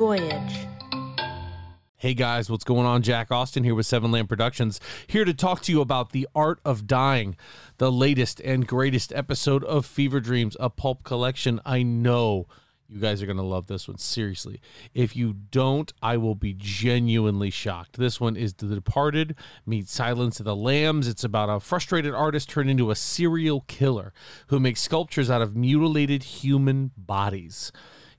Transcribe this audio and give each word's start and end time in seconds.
Voyage. 0.00 0.66
Hey 1.98 2.14
guys, 2.14 2.48
what's 2.48 2.64
going 2.64 2.86
on? 2.86 3.02
Jack 3.02 3.30
Austin 3.30 3.64
here 3.64 3.74
with 3.74 3.84
Seven 3.84 4.10
Lamb 4.10 4.26
Productions, 4.26 4.80
here 5.06 5.26
to 5.26 5.34
talk 5.34 5.60
to 5.60 5.72
you 5.72 5.82
about 5.82 6.12
The 6.12 6.26
Art 6.34 6.58
of 6.64 6.86
Dying, 6.86 7.36
the 7.76 7.92
latest 7.92 8.40
and 8.40 8.66
greatest 8.66 9.12
episode 9.12 9.62
of 9.64 9.84
Fever 9.84 10.18
Dreams, 10.18 10.56
a 10.58 10.70
pulp 10.70 11.02
collection. 11.04 11.60
I 11.66 11.82
know 11.82 12.46
you 12.88 12.98
guys 12.98 13.22
are 13.22 13.26
going 13.26 13.36
to 13.36 13.42
love 13.42 13.66
this 13.66 13.88
one, 13.88 13.98
seriously. 13.98 14.62
If 14.94 15.14
you 15.14 15.34
don't, 15.34 15.92
I 16.00 16.16
will 16.16 16.34
be 16.34 16.54
genuinely 16.54 17.50
shocked. 17.50 17.98
This 17.98 18.18
one 18.18 18.36
is 18.36 18.54
The 18.54 18.74
Departed 18.74 19.36
meets 19.66 19.92
Silence 19.92 20.40
of 20.40 20.46
the 20.46 20.56
Lambs. 20.56 21.08
It's 21.08 21.24
about 21.24 21.50
a 21.50 21.60
frustrated 21.60 22.14
artist 22.14 22.48
turned 22.48 22.70
into 22.70 22.90
a 22.90 22.96
serial 22.96 23.66
killer 23.68 24.14
who 24.46 24.60
makes 24.60 24.80
sculptures 24.80 25.28
out 25.28 25.42
of 25.42 25.54
mutilated 25.54 26.22
human 26.22 26.92
bodies. 26.96 27.70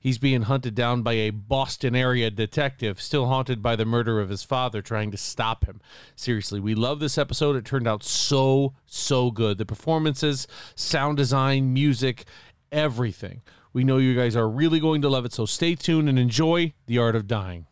He's 0.02 0.18
being 0.18 0.42
hunted 0.42 0.74
down 0.74 1.02
by 1.02 1.12
a 1.12 1.30
Boston 1.30 1.94
area 1.94 2.28
detective, 2.28 3.00
still 3.00 3.26
haunted 3.26 3.62
by 3.62 3.76
the 3.76 3.84
murder 3.84 4.20
of 4.20 4.30
his 4.30 4.42
father, 4.42 4.82
trying 4.82 5.12
to 5.12 5.16
stop 5.16 5.64
him. 5.64 5.80
Seriously, 6.16 6.58
we 6.58 6.74
love 6.74 6.98
this 6.98 7.16
episode. 7.16 7.54
It 7.54 7.64
turned 7.64 7.86
out 7.86 8.02
so, 8.02 8.74
so 8.84 9.30
good. 9.30 9.58
The 9.58 9.64
performances, 9.64 10.48
sound 10.74 11.18
design, 11.18 11.72
music, 11.72 12.24
everything. 12.72 13.42
We 13.72 13.84
know 13.84 13.98
you 13.98 14.16
guys 14.16 14.34
are 14.34 14.48
really 14.48 14.80
going 14.80 15.02
to 15.02 15.08
love 15.08 15.24
it, 15.24 15.32
so 15.32 15.46
stay 15.46 15.76
tuned 15.76 16.08
and 16.08 16.18
enjoy 16.18 16.72
The 16.86 16.98
Art 16.98 17.14
of 17.14 17.28
Dying. 17.28 17.66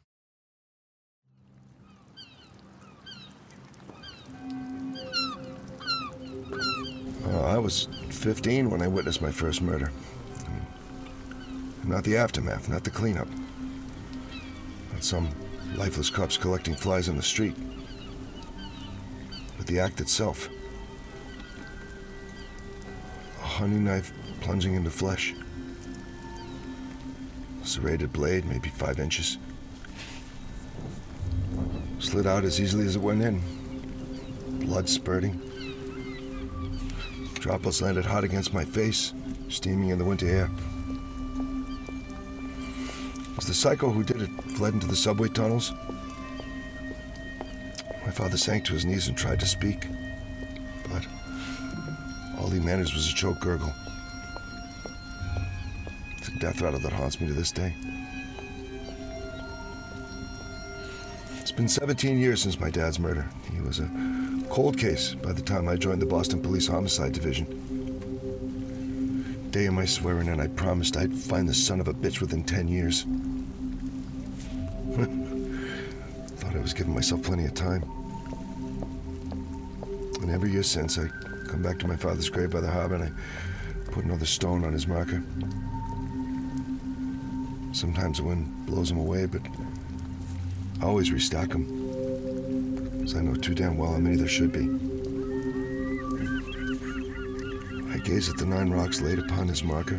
Uh, 7.26 7.42
I 7.42 7.58
was 7.58 7.88
15 8.10 8.70
when 8.70 8.82
I 8.82 8.86
witnessed 8.86 9.20
my 9.20 9.32
first 9.32 9.62
murder. 9.62 9.90
Not 11.84 12.04
the 12.04 12.16
aftermath, 12.16 12.68
not 12.68 12.84
the 12.84 12.90
cleanup. 12.90 13.28
Not 14.92 15.02
some 15.02 15.28
lifeless 15.76 16.10
cops 16.10 16.36
collecting 16.36 16.74
flies 16.74 17.08
in 17.08 17.16
the 17.16 17.22
street. 17.22 17.56
But 19.56 19.66
the 19.66 19.80
act 19.80 20.00
itself. 20.00 20.48
A 23.40 23.44
hunting 23.44 23.84
knife 23.84 24.12
plunging 24.40 24.74
into 24.74 24.90
flesh. 24.90 25.34
Serrated 27.62 28.12
blade, 28.12 28.44
maybe 28.44 28.68
five 28.68 28.98
inches. 28.98 29.38
Slid 31.98 32.26
out 32.26 32.44
as 32.44 32.60
easily 32.60 32.86
as 32.86 32.96
it 32.96 33.02
went 33.02 33.22
in. 33.22 33.42
Blood 34.66 34.88
spurting. 34.88 35.40
Droplets 37.34 37.82
landed 37.82 38.04
hot 38.04 38.24
against 38.24 38.52
my 38.52 38.64
face, 38.64 39.14
steaming 39.48 39.90
in 39.90 39.98
the 39.98 40.04
winter 40.04 40.28
air. 40.28 40.50
The 43.50 43.56
psycho 43.56 43.90
who 43.90 44.04
did 44.04 44.22
it 44.22 44.30
fled 44.56 44.74
into 44.74 44.86
the 44.86 44.94
subway 44.94 45.26
tunnels, 45.26 45.72
my 48.04 48.12
father 48.12 48.36
sank 48.36 48.64
to 48.66 48.74
his 48.74 48.84
knees 48.84 49.08
and 49.08 49.16
tried 49.16 49.40
to 49.40 49.46
speak, 49.46 49.88
but 50.88 51.04
all 52.38 52.48
he 52.48 52.60
managed 52.60 52.94
was 52.94 53.10
a 53.10 53.12
choked 53.12 53.40
gurgle. 53.40 53.72
It's 56.16 56.28
a 56.28 56.38
death 56.38 56.60
rattle 56.60 56.78
that 56.78 56.92
haunts 56.92 57.20
me 57.20 57.26
to 57.26 57.32
this 57.32 57.50
day. 57.50 57.74
It's 61.40 61.50
been 61.50 61.66
17 61.66 62.20
years 62.20 62.40
since 62.40 62.60
my 62.60 62.70
dad's 62.70 63.00
murder. 63.00 63.28
He 63.52 63.60
was 63.60 63.80
a 63.80 63.90
cold 64.48 64.78
case 64.78 65.14
by 65.14 65.32
the 65.32 65.42
time 65.42 65.66
I 65.66 65.74
joined 65.74 66.00
the 66.00 66.06
Boston 66.06 66.40
Police 66.40 66.68
Homicide 66.68 67.12
Division. 67.12 67.46
Day 69.50 69.66
of 69.66 69.74
my 69.74 69.86
swearing 69.86 70.28
in, 70.28 70.38
I 70.38 70.46
promised 70.46 70.96
I'd 70.96 71.12
find 71.12 71.48
the 71.48 71.54
son 71.54 71.80
of 71.80 71.88
a 71.88 71.92
bitch 71.92 72.20
within 72.20 72.44
10 72.44 72.68
years. 72.68 73.04
Giving 76.80 76.94
myself 76.94 77.22
plenty 77.22 77.44
of 77.44 77.52
time. 77.52 77.82
And 80.22 80.30
every 80.30 80.50
year 80.50 80.62
since, 80.62 80.96
I 80.96 81.08
come 81.46 81.60
back 81.60 81.78
to 81.80 81.86
my 81.86 81.94
father's 81.94 82.30
grave 82.30 82.48
by 82.48 82.60
the 82.60 82.70
harbor 82.70 82.94
and 82.94 83.04
I 83.04 83.10
put 83.90 84.06
another 84.06 84.24
stone 84.24 84.64
on 84.64 84.72
his 84.72 84.86
marker. 84.86 85.22
Sometimes 87.74 88.16
the 88.16 88.24
wind 88.24 88.64
blows 88.64 88.90
him 88.90 88.96
away, 88.96 89.26
but 89.26 89.42
I 90.80 90.86
always 90.86 91.10
restack 91.10 91.50
them. 91.50 91.64
Because 92.96 93.14
I 93.14 93.20
know 93.20 93.34
too 93.34 93.54
damn 93.54 93.76
well 93.76 93.92
how 93.92 93.98
many 93.98 94.16
there 94.16 94.26
should 94.26 94.50
be. 94.50 94.70
I 97.92 97.98
gaze 97.98 98.30
at 98.30 98.38
the 98.38 98.46
nine 98.46 98.70
rocks 98.70 99.02
laid 99.02 99.18
upon 99.18 99.48
his 99.48 99.62
marker, 99.62 99.96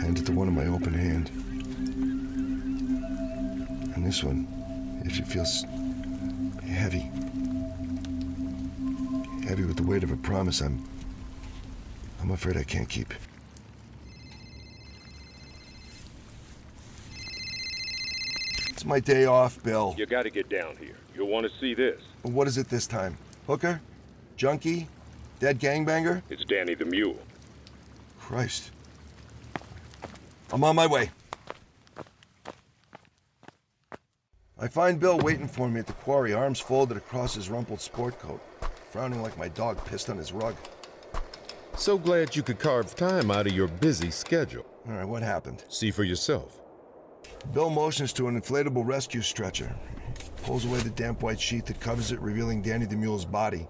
hand 0.00 0.18
it 0.18 0.26
to 0.26 0.32
one 0.32 0.48
in 0.48 0.54
my 0.56 0.66
open 0.66 0.92
hand. 0.92 1.30
And 3.94 4.04
this 4.04 4.24
one, 4.24 4.48
if 5.06 5.18
it 5.18 5.26
feels 5.26 5.64
heavy, 6.64 7.10
heavy 9.46 9.64
with 9.64 9.76
the 9.76 9.82
weight 9.82 10.02
of 10.02 10.10
a 10.10 10.16
promise 10.16 10.60
I'm, 10.60 10.86
I'm 12.20 12.30
afraid 12.30 12.56
I 12.56 12.62
can't 12.62 12.88
keep. 12.88 13.12
It's 18.70 18.84
my 18.84 19.00
day 19.00 19.26
off, 19.26 19.62
Bill. 19.62 19.94
You 19.96 20.06
gotta 20.06 20.30
get 20.30 20.48
down 20.48 20.76
here. 20.76 20.96
You'll 21.14 21.28
want 21.28 21.46
to 21.46 21.52
see 21.60 21.74
this. 21.74 22.00
What 22.22 22.48
is 22.48 22.58
it 22.58 22.68
this 22.68 22.86
time? 22.86 23.16
Hooker? 23.46 23.80
Junkie? 24.36 24.88
Dead 25.40 25.60
gangbanger? 25.60 26.22
It's 26.30 26.44
Danny 26.44 26.74
the 26.74 26.84
Mule. 26.84 27.18
Christ. 28.18 28.70
I'm 30.52 30.64
on 30.64 30.76
my 30.76 30.86
way. 30.86 31.10
I 34.62 34.68
find 34.68 35.00
Bill 35.00 35.18
waiting 35.18 35.48
for 35.48 35.68
me 35.68 35.80
at 35.80 35.88
the 35.88 35.92
quarry, 35.92 36.32
arms 36.32 36.60
folded 36.60 36.96
across 36.96 37.34
his 37.34 37.50
rumpled 37.50 37.80
sport 37.80 38.20
coat, 38.20 38.40
frowning 38.92 39.20
like 39.20 39.36
my 39.36 39.48
dog 39.48 39.84
pissed 39.86 40.08
on 40.08 40.16
his 40.16 40.32
rug. 40.32 40.54
So 41.76 41.98
glad 41.98 42.36
you 42.36 42.44
could 42.44 42.60
carve 42.60 42.94
time 42.94 43.32
out 43.32 43.48
of 43.48 43.54
your 43.54 43.66
busy 43.66 44.12
schedule. 44.12 44.64
All 44.86 44.94
right, 44.94 45.04
what 45.04 45.24
happened? 45.24 45.64
See 45.68 45.90
for 45.90 46.04
yourself. 46.04 46.60
Bill 47.52 47.70
motions 47.70 48.12
to 48.12 48.28
an 48.28 48.40
inflatable 48.40 48.86
rescue 48.86 49.20
stretcher, 49.20 49.74
pulls 50.44 50.64
away 50.64 50.78
the 50.78 50.90
damp 50.90 51.22
white 51.22 51.40
sheet 51.40 51.66
that 51.66 51.80
covers 51.80 52.12
it, 52.12 52.20
revealing 52.20 52.62
Danny 52.62 52.86
the 52.86 52.94
Mule's 52.94 53.24
body. 53.24 53.66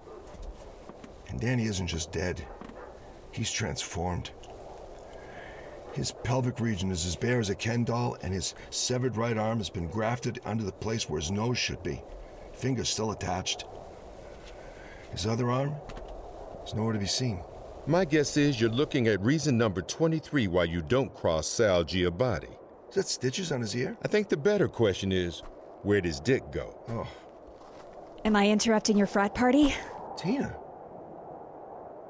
And 1.29 1.41
Danny 1.41 1.63
isn't 1.63 1.87
just 1.87 2.11
dead, 2.11 2.45
he's 3.31 3.51
transformed. 3.51 4.29
His 5.93 6.11
pelvic 6.23 6.59
region 6.59 6.89
is 6.91 7.05
as 7.05 7.15
bare 7.15 7.39
as 7.39 7.49
a 7.49 7.55
Ken 7.55 7.83
doll, 7.83 8.17
and 8.23 8.33
his 8.33 8.55
severed 8.71 9.15
right 9.15 9.37
arm 9.37 9.59
has 9.59 9.69
been 9.69 9.87
grafted 9.87 10.39
under 10.43 10.63
the 10.63 10.71
place 10.71 11.07
where 11.07 11.19
his 11.19 11.29
nose 11.31 11.57
should 11.57 11.81
be. 11.83 12.01
Fingers 12.53 12.89
still 12.89 13.11
attached. 13.11 13.65
His 15.11 15.27
other 15.27 15.51
arm 15.51 15.75
is 16.65 16.73
nowhere 16.73 16.93
to 16.93 16.99
be 16.99 17.05
seen. 17.05 17.39
My 17.85 18.05
guess 18.05 18.37
is 18.37 18.59
you're 18.59 18.69
looking 18.71 19.07
at 19.07 19.21
reason 19.21 19.57
number 19.57 19.81
23 19.81 20.47
why 20.47 20.63
you 20.63 20.81
don't 20.81 21.13
cross 21.13 21.45
Sal 21.47 21.83
Giabatti. 21.83 22.49
Is 22.89 22.95
that 22.95 23.07
stitches 23.07 23.51
on 23.51 23.61
his 23.61 23.75
ear? 23.75 23.97
I 24.03 24.07
think 24.07 24.29
the 24.29 24.37
better 24.37 24.67
question 24.67 25.11
is 25.11 25.43
where 25.83 26.01
does 26.01 26.19
Dick 26.19 26.51
go? 26.51 26.79
Oh, 26.89 27.07
Am 28.25 28.35
I 28.37 28.47
interrupting 28.49 28.97
your 28.97 29.07
frat 29.07 29.35
party? 29.35 29.75
Tina. 30.17 30.47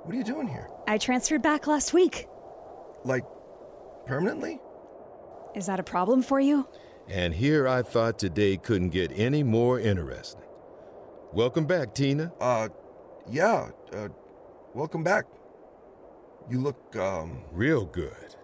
What 0.04 0.14
are 0.14 0.18
you 0.18 0.24
doing 0.24 0.48
here? 0.48 0.70
I 0.88 0.98
transferred 1.00 1.42
back 1.42 1.66
last 1.66 1.92
week. 1.94 2.28
Like, 3.04 3.26
permanently? 4.06 4.60
Is 5.56 5.66
that 5.68 5.80
a 5.80 5.84
problem 5.84 6.22
for 6.22 6.40
you? 6.40 6.68
And 7.08 7.34
here 7.34 7.68
I 7.68 7.82
thought 7.82 8.18
today 8.18 8.58
couldn't 8.58 8.90
get 8.90 9.12
any 9.14 9.44
more 9.44 9.80
interesting. 9.80 10.42
Welcome 11.34 11.66
back, 11.66 11.94
Tina. 11.94 12.32
Uh, 12.40 12.70
yeah, 13.30 13.70
uh, 13.94 14.10
welcome 14.74 15.04
back. 15.04 15.26
You 16.50 16.60
look, 16.60 16.96
um, 16.96 17.44
Real 17.52 17.86
good. 17.86 18.14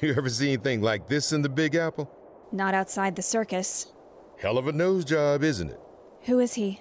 You 0.00 0.14
ever 0.16 0.30
see 0.30 0.48
anything 0.48 0.80
like 0.80 1.06
this 1.06 1.32
in 1.32 1.42
the 1.42 1.48
Big 1.50 1.74
Apple? 1.74 2.10
Not 2.50 2.74
outside 2.74 3.14
the 3.14 3.22
circus. 3.22 3.92
Hell 4.38 4.58
of 4.58 4.66
a 4.66 4.72
nose 4.72 5.04
job, 5.04 5.44
isn't 5.44 5.70
it? 5.70 5.78
Who 6.22 6.40
is 6.40 6.54
he? 6.54 6.80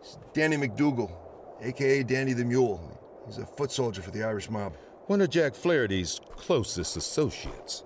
It's 0.00 0.16
Danny 0.32 0.56
McDougal, 0.56 1.10
aka 1.60 2.02
Danny 2.04 2.32
the 2.32 2.44
Mule. 2.44 2.80
He's 3.26 3.38
a 3.38 3.44
foot 3.44 3.70
soldier 3.72 4.00
for 4.00 4.10
the 4.12 4.22
Irish 4.22 4.48
mob. 4.48 4.74
One 5.10 5.20
of 5.22 5.28
Jack 5.28 5.56
Flaherty's 5.56 6.20
closest 6.36 6.96
associates. 6.96 7.82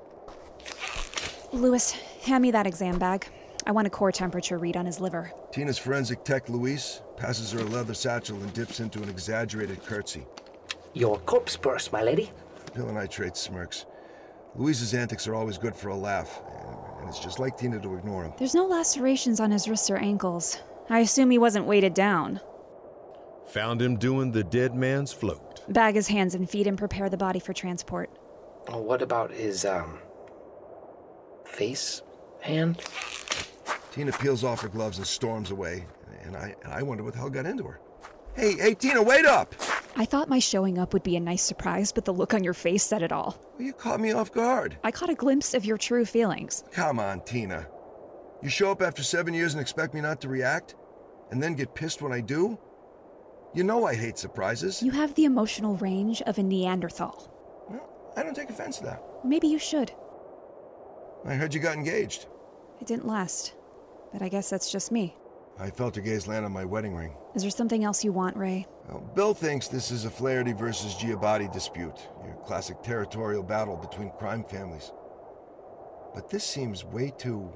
Luis, 1.55 1.93
hand 2.23 2.43
me 2.43 2.51
that 2.51 2.67
exam 2.67 2.99
bag. 2.99 3.27
I 3.67 3.73
want 3.73 3.87
a 3.87 3.91
core 3.91 4.13
temperature 4.13 4.59
read 4.59 4.77
on 4.77 4.85
his 4.85 5.01
liver. 5.01 5.33
Tina's 5.51 5.79
forensic 5.79 6.23
tech, 6.25 6.51
Luis, 6.51 7.01
passes 7.17 7.51
her 7.53 7.61
a 7.61 7.65
leather 7.65 7.95
satchel 7.95 8.37
and 8.37 8.53
dips 8.53 8.81
into 8.81 9.03
an 9.03 9.09
exaggerated 9.09 9.83
curtsy. 9.87 10.27
Your 10.93 11.19
corpse 11.21 11.57
burst, 11.57 11.95
my 11.95 12.03
lady. 12.03 12.31
Bill 12.75 12.91
and 12.91 12.99
I 12.99 13.07
trade 13.07 13.39
smirks. 13.39 13.87
Luis's 14.55 14.93
antics 14.93 15.27
are 15.27 15.35
always 15.35 15.57
good 15.57 15.75
for 15.75 15.89
a 15.89 15.97
laugh, 15.97 16.43
and 17.01 17.09
it's 17.09 17.21
just 17.21 17.39
like 17.39 17.57
Tina 17.57 17.81
to 17.81 17.97
ignore 17.97 18.25
him. 18.25 18.35
There's 18.37 18.55
no 18.55 18.67
lacerations 18.67 19.41
on 19.41 19.51
his 19.51 19.67
wrists 19.67 19.89
or 19.89 19.97
ankles. 19.97 20.59
I 20.91 20.99
assume 20.99 21.31
he 21.31 21.39
wasn't 21.39 21.65
weighted 21.65 21.95
down. 21.95 22.39
Found 23.49 23.81
him 23.81 23.97
doing 23.97 24.33
the 24.33 24.45
dead 24.45 24.75
man's 24.75 25.13
float. 25.13 25.63
Bag 25.73 25.95
his 25.95 26.09
hands 26.09 26.35
and 26.35 26.49
feet 26.49 26.67
and 26.67 26.77
prepare 26.77 27.09
the 27.09 27.17
body 27.17 27.39
for 27.39 27.53
transport. 27.53 28.11
Oh, 28.69 28.81
what 28.81 29.03
about 29.03 29.31
his, 29.31 29.65
um, 29.65 29.99
face, 31.45 32.03
hand. 32.41 32.83
Tina 33.93 34.13
peels 34.13 34.43
off 34.43 34.61
her 34.63 34.69
gloves 34.69 34.99
and 34.99 35.07
storms 35.07 35.51
away, 35.51 35.87
and 36.23 36.37
I, 36.37 36.55
and 36.65 36.73
I 36.73 36.83
wonder 36.83 37.05
what 37.05 37.13
the 37.13 37.21
hell 37.21 37.31
got 37.31 37.47
into 37.47 37.65
her. 37.65 37.81
Hey, 38.35 38.55
hey, 38.57 38.75
Tina, 38.75 39.03
wait 39.03 39.25
up! 39.25 39.55
I 39.97 40.05
thought 40.05 40.29
my 40.29 40.41
showing 40.41 40.79
up 40.79 40.93
would 40.93 41.05
be 41.05 41.15
a 41.15 41.21
nice 41.21 41.43
surprise, 41.43 41.93
but 41.93 42.05
the 42.05 42.13
look 42.13 42.35
on 42.35 42.43
your 42.43 42.55
face 42.55 42.83
said 42.83 43.03
it 43.03 43.13
all. 43.13 43.39
Well, 43.57 43.67
you 43.67 43.73
caught 43.73 44.01
me 44.01 44.11
off 44.11 44.33
guard. 44.33 44.77
I 44.83 44.91
caught 44.91 45.11
a 45.11 45.15
glimpse 45.15 45.55
of 45.55 45.65
your 45.65 45.79
true 45.79 46.05
feelings. 46.05 46.65
Come 46.73 46.99
on, 46.99 47.21
Tina. 47.21 47.69
You 48.43 48.49
show 48.49 48.73
up 48.73 48.83
after 48.83 49.05
seven 49.05 49.33
years 49.33 49.55
and 49.55 49.61
expect 49.61 49.95
me 49.95 50.01
not 50.01 50.21
to 50.23 50.29
react? 50.29 50.75
And 51.31 51.41
then 51.41 51.55
get 51.55 51.75
pissed 51.75 52.03
when 52.03 52.13
I 52.13 52.21
do? 52.21 52.59
You 53.55 53.63
know 53.63 53.87
I 53.87 53.95
hate 53.95 54.19
surprises. 54.19 54.83
You 54.83 54.91
have 54.91 55.15
the 55.15 55.25
emotional 55.25 55.77
range 55.77 56.21
of 56.23 56.39
a 56.39 56.43
Neanderthal. 56.43 57.31
Well, 57.71 57.89
I 58.17 58.23
don't 58.25 58.35
take 58.35 58.51
offense 58.51 58.79
to 58.79 58.85
that. 58.85 59.03
Maybe 59.25 59.47
you 59.47 59.59
should. 59.61 59.93
I 61.25 61.35
heard 61.35 61.55
you 61.55 61.61
got 61.61 61.77
engaged. 61.77 62.27
It 62.81 62.89
didn't 62.89 63.07
last. 63.07 63.55
But 64.13 64.23
I 64.23 64.29
guess 64.29 64.51
that's 64.51 64.71
just 64.71 64.91
me. 64.91 65.17
I 65.59 65.71
felt 65.71 65.95
her 65.95 66.03
gaze 66.03 66.27
land 66.27 66.45
on 66.45 66.53
my 66.53 66.65
wedding 66.65 66.97
ring. 66.97 67.17
Is 67.37 67.43
there 67.43 67.51
something 67.51 67.85
else 67.85 68.03
you 68.05 68.13
want, 68.13 68.37
Ray? 68.37 68.67
Well, 68.89 69.01
Bill 69.15 69.35
thinks 69.35 69.69
this 69.69 69.93
is 69.93 70.05
a 70.05 70.11
Flaherty 70.11 70.53
versus 70.53 70.95
Giabatti 70.95 71.53
dispute, 71.53 72.09
your 72.25 72.35
classic 72.45 72.83
territorial 72.83 73.45
battle 73.45 73.77
between 73.77 74.11
crime 74.11 74.43
families. 74.43 74.93
But 76.13 76.29
this 76.29 76.45
seems 76.45 76.85
way 76.85 77.13
too 77.17 77.53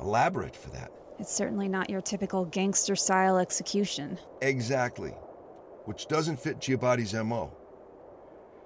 elaborate 0.00 0.54
for 0.54 0.70
that. 0.70 0.90
It's 1.22 1.32
certainly 1.32 1.68
not 1.68 1.88
your 1.88 2.00
typical 2.00 2.46
gangster 2.46 2.96
style 2.96 3.38
execution. 3.38 4.18
Exactly. 4.40 5.10
Which 5.84 6.08
doesn't 6.08 6.40
fit 6.40 6.58
Giabatti's 6.58 7.14
MO. 7.14 7.56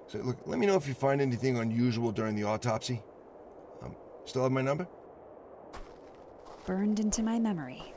So, 0.07 0.17
look, 0.23 0.39
let 0.47 0.57
me 0.57 0.65
know 0.65 0.75
if 0.75 0.87
you 0.87 0.95
find 0.95 1.21
anything 1.21 1.59
unusual 1.59 2.11
during 2.11 2.35
the 2.35 2.45
autopsy. 2.45 3.03
Um, 3.83 3.95
still 4.25 4.41
have 4.41 4.51
my 4.51 4.63
number? 4.63 4.87
Burned 6.65 6.99
into 6.99 7.21
my 7.21 7.37
memory. 7.37 7.93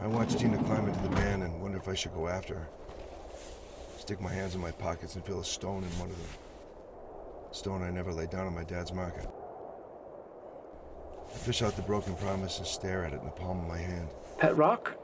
I 0.00 0.06
watch 0.08 0.34
Tina 0.34 0.60
climb 0.64 0.88
into 0.88 1.00
the 1.00 1.14
van 1.14 1.42
and 1.42 1.62
wonder 1.62 1.78
if 1.78 1.86
I 1.86 1.94
should 1.94 2.12
go 2.14 2.26
after 2.26 2.56
her. 2.56 2.68
Stick 4.00 4.20
my 4.20 4.32
hands 4.32 4.56
in 4.56 4.60
my 4.60 4.72
pockets 4.72 5.14
and 5.14 5.24
feel 5.24 5.38
a 5.38 5.44
stone 5.44 5.84
in 5.84 5.90
one 6.00 6.10
of 6.10 6.16
them. 6.16 6.49
Stone 7.52 7.82
I 7.82 7.90
never 7.90 8.12
laid 8.12 8.30
down 8.30 8.46
on 8.46 8.54
my 8.54 8.64
dad's 8.64 8.92
market. 8.92 9.26
I 11.28 11.36
fish 11.38 11.62
out 11.62 11.76
the 11.76 11.82
broken 11.82 12.14
promise 12.16 12.58
and 12.58 12.66
stare 12.66 13.04
at 13.04 13.12
it 13.12 13.20
in 13.20 13.24
the 13.24 13.32
palm 13.32 13.60
of 13.60 13.68
my 13.68 13.78
hand. 13.78 14.08
Pet 14.38 14.56
rock? 14.56 14.96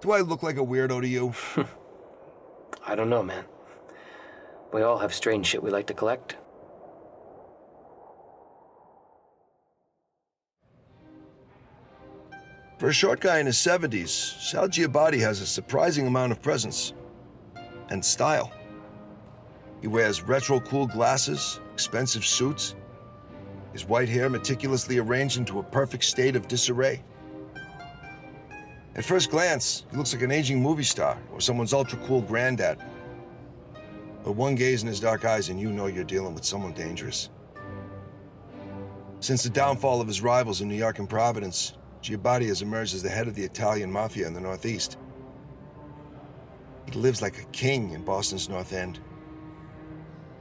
Do 0.00 0.12
I 0.12 0.20
look 0.20 0.42
like 0.42 0.56
a 0.56 0.64
weirdo 0.64 1.02
to 1.02 1.08
you? 1.08 1.34
I 2.86 2.94
don't 2.94 3.10
know, 3.10 3.22
man. 3.22 3.44
We 4.72 4.82
all 4.82 4.98
have 4.98 5.12
strange 5.12 5.46
shit 5.46 5.62
we 5.62 5.70
like 5.70 5.86
to 5.88 5.94
collect. 5.94 6.36
For 12.78 12.88
a 12.88 12.92
short 12.94 13.20
guy 13.20 13.40
in 13.40 13.46
his 13.46 13.56
70s, 13.56 14.08
Sal 14.08 14.66
Giabatti 14.66 15.20
has 15.20 15.42
a 15.42 15.46
surprising 15.46 16.06
amount 16.06 16.32
of 16.32 16.40
presence 16.40 16.94
and 17.90 18.02
style. 18.02 18.50
He 19.80 19.88
wears 19.88 20.22
retro 20.22 20.60
cool 20.60 20.86
glasses, 20.86 21.60
expensive 21.72 22.24
suits, 22.24 22.74
his 23.72 23.86
white 23.86 24.08
hair 24.08 24.28
meticulously 24.28 24.98
arranged 24.98 25.38
into 25.38 25.58
a 25.58 25.62
perfect 25.62 26.04
state 26.04 26.36
of 26.36 26.48
disarray. 26.48 27.02
At 28.96 29.04
first 29.04 29.30
glance, 29.30 29.84
he 29.90 29.96
looks 29.96 30.12
like 30.12 30.22
an 30.22 30.32
aging 30.32 30.60
movie 30.60 30.82
star 30.82 31.16
or 31.32 31.40
someone's 31.40 31.72
ultra 31.72 31.98
cool 32.06 32.20
granddad. 32.20 32.78
But 34.24 34.32
one 34.32 34.54
gaze 34.54 34.82
in 34.82 34.88
his 34.88 35.00
dark 35.00 35.24
eyes, 35.24 35.48
and 35.48 35.58
you 35.58 35.72
know 35.72 35.86
you're 35.86 36.04
dealing 36.04 36.34
with 36.34 36.44
someone 36.44 36.72
dangerous. 36.72 37.30
Since 39.20 39.42
the 39.44 39.50
downfall 39.50 40.00
of 40.00 40.06
his 40.06 40.20
rivals 40.20 40.60
in 40.60 40.68
New 40.68 40.74
York 40.74 40.98
and 40.98 41.08
Providence, 41.08 41.74
Giabatti 42.02 42.48
has 42.48 42.62
emerged 42.62 42.94
as 42.94 43.02
the 43.02 43.08
head 43.08 43.28
of 43.28 43.34
the 43.34 43.44
Italian 43.44 43.90
mafia 43.90 44.26
in 44.26 44.34
the 44.34 44.40
Northeast. 44.40 44.98
He 46.86 46.98
lives 46.98 47.22
like 47.22 47.38
a 47.38 47.44
king 47.46 47.92
in 47.92 48.02
Boston's 48.04 48.48
North 48.48 48.72
End. 48.72 48.98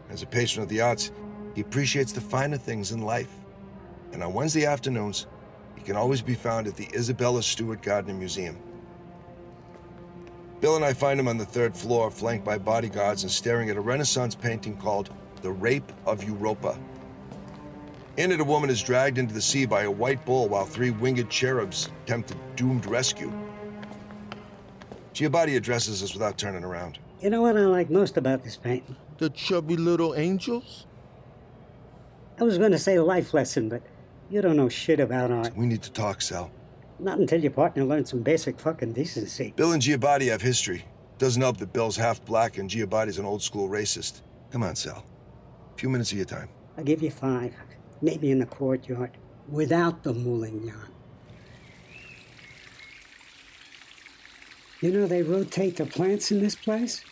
As 0.10 0.24
a 0.24 0.28
patron 0.28 0.64
of 0.64 0.70
the 0.70 0.82
arts, 0.82 1.12
he 1.56 1.62
appreciates 1.62 2.12
the 2.12 2.22
finer 2.22 2.58
things 2.58 2.92
in 2.92 3.02
life. 3.02 3.32
And 4.12 4.24
on 4.24 4.34
Wednesday 4.34 4.66
afternoons, 4.66 5.28
he 5.76 5.82
can 5.82 5.96
always 5.96 6.22
be 6.22 6.36
found 6.36 6.68
at 6.68 6.76
the 6.76 6.90
Isabella 6.94 7.44
Stewart 7.44 7.82
Gardner 7.82 8.14
Museum. 8.14 8.58
Bill 10.62 10.76
and 10.76 10.84
I 10.84 10.94
find 10.94 11.20
him 11.20 11.28
on 11.28 11.38
the 11.38 11.46
third 11.46 11.76
floor, 11.76 12.12
flanked 12.12 12.44
by 12.44 12.58
bodyguards 12.58 13.24
and 13.24 13.32
staring 13.32 13.70
at 13.70 13.78
a 13.78 13.82
Renaissance 13.82 14.36
painting 14.36 14.76
called 14.76 15.10
The 15.42 15.52
Rape 15.52 15.92
of 16.06 16.24
Europa. 16.24 16.78
In 18.18 18.34
it, 18.34 18.42
a 18.42 18.44
woman 18.44 18.70
is 18.70 18.82
dragged 18.82 19.18
into 19.18 19.34
the 19.34 19.42
sea 19.42 19.66
by 19.66 19.84
a 19.84 19.92
white 19.92 20.26
bull 20.26 20.50
while 20.50 20.66
three 20.66 20.92
winged 20.92 21.30
cherubs 21.30 21.90
attempt 22.04 22.32
a 22.32 22.36
doomed 22.58 22.86
rescue. 22.86 23.32
Giabatti 25.14 25.56
addresses 25.56 26.04
us 26.04 26.14
without 26.14 26.38
turning 26.38 26.66
around. 26.66 27.00
You 27.22 27.30
know 27.30 27.42
what 27.42 27.56
I 27.56 27.62
like 27.62 27.90
most 27.90 28.18
about 28.18 28.44
this 28.44 28.58
painting? 28.58 28.98
The 29.20 29.30
chubby 29.30 29.76
little 29.76 30.16
angels? 30.16 30.86
I 32.40 32.46
was 32.46 32.58
going 32.58 32.72
to 32.72 32.80
say 32.80 32.98
life 33.00 33.34
lesson, 33.34 33.68
but 33.68 33.82
you 34.30 34.42
don't 34.42 34.56
know 34.56 34.70
shit 34.70 35.02
about 35.02 35.30
art. 35.30 35.56
We 35.58 35.66
need 35.66 35.82
to 35.84 35.92
talk, 35.92 36.22
Sal. 36.22 36.50
Not 37.00 37.20
until 37.20 37.42
your 37.42 37.52
partner 37.52 37.84
learns 37.84 38.12
some 38.12 38.22
basic 38.22 38.58
fucking 38.58 38.94
decency. 38.94 39.54
Bill 39.58 39.74
and 39.74 39.82
Giabatti 39.82 40.30
have 40.30 40.42
history. 40.42 40.86
Doesn't 41.18 41.42
help 41.42 41.58
that 41.58 41.74
Bill's 41.74 41.98
half 41.98 42.24
black 42.24 42.58
and 42.58 42.70
Giabatti's 42.70 43.20
an 43.20 43.26
old 43.26 43.42
school 43.42 43.68
racist. 43.68 44.22
Come 44.52 44.64
on, 44.64 44.78
Sal. 44.78 45.04
A 45.76 45.78
few 45.78 45.90
minutes 45.90 46.14
of 46.14 46.18
your 46.18 46.26
time. 46.26 46.48
I'll 46.78 46.86
give 46.86 47.02
you 47.02 47.12
five, 47.12 47.54
maybe 48.02 48.32
in 48.32 48.40
the 48.40 48.46
courtyard, 48.46 49.12
without 49.50 50.04
the 50.04 50.14
Moulin 50.14 50.74
You 54.82 54.92
know 54.92 55.08
they 55.08 55.24
rotate 55.24 55.76
the 55.76 55.86
plants 55.86 56.32
in 56.32 56.40
this 56.40 56.56
place? 56.56 57.04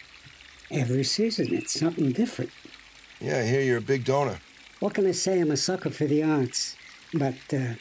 Every 0.69 1.03
season 1.03 1.53
it's 1.53 1.79
something 1.79 2.11
different. 2.11 2.51
Yeah, 3.21 3.39
I 3.39 3.43
hear 3.43 3.61
you're 3.61 3.77
a 3.77 3.81
big 3.81 4.03
donor. 4.03 4.39
What 4.79 4.93
can 4.93 5.07
I 5.07 5.11
say? 5.11 5.39
I'm 5.39 5.51
a 5.51 5.57
sucker 5.57 5.89
for 5.89 6.05
the 6.05 6.23
arts. 6.23 6.75
But, 7.13 7.35
uh, 7.53 7.75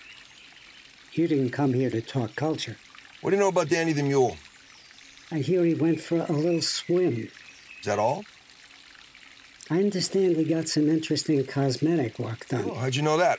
you 1.13 1.27
didn't 1.27 1.51
come 1.51 1.75
here 1.75 1.91
to 1.91 2.01
talk 2.01 2.37
culture. 2.37 2.77
What 3.21 3.31
do 3.31 3.37
you 3.37 3.43
know 3.43 3.49
about 3.49 3.69
Danny 3.69 3.93
the 3.93 4.03
Mule? 4.03 4.37
I 5.33 5.39
hear 5.39 5.65
he 5.65 5.75
went 5.75 6.01
for 6.01 6.25
a 6.29 6.33
little 6.33 6.63
swim. 6.63 7.29
Is 7.81 7.87
that 7.87 7.99
all? 7.99 8.25
I 9.69 9.79
understand 9.79 10.37
he 10.37 10.45
got 10.45 10.69
some 10.69 10.89
interesting 10.89 11.45
cosmetic 11.45 12.21
work 12.21 12.47
done. 12.49 12.67
Oh, 12.71 12.75
how'd 12.75 12.95
you 12.95 13.03
know 13.03 13.17
that? 13.17 13.39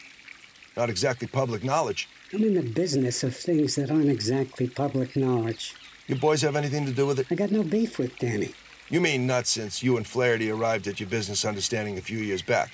Not 0.75 0.89
exactly 0.89 1.27
public 1.27 1.63
knowledge. 1.63 2.09
I'm 2.33 2.43
in 2.43 2.55
the 2.55 2.61
business 2.61 3.23
of 3.23 3.35
things 3.35 3.75
that 3.75 3.89
aren't 3.89 4.09
exactly 4.09 4.67
public 4.67 5.15
knowledge. 5.15 5.73
You 6.07 6.15
boys 6.15 6.41
have 6.41 6.57
anything 6.57 6.85
to 6.85 6.91
do 6.91 7.05
with 7.05 7.19
it? 7.19 7.27
I 7.31 7.35
got 7.35 7.51
no 7.51 7.63
beef 7.63 7.97
with 7.97 8.17
Danny. 8.19 8.53
You 8.89 9.01
mean 9.01 9.27
not 9.27 9.47
since 9.47 9.83
you 9.83 9.97
and 9.97 10.07
Flaherty 10.07 10.49
arrived 10.49 10.87
at 10.87 10.99
your 10.99 11.09
business 11.09 11.43
understanding 11.43 11.97
a 11.97 12.01
few 12.01 12.19
years 12.19 12.41
back. 12.41 12.71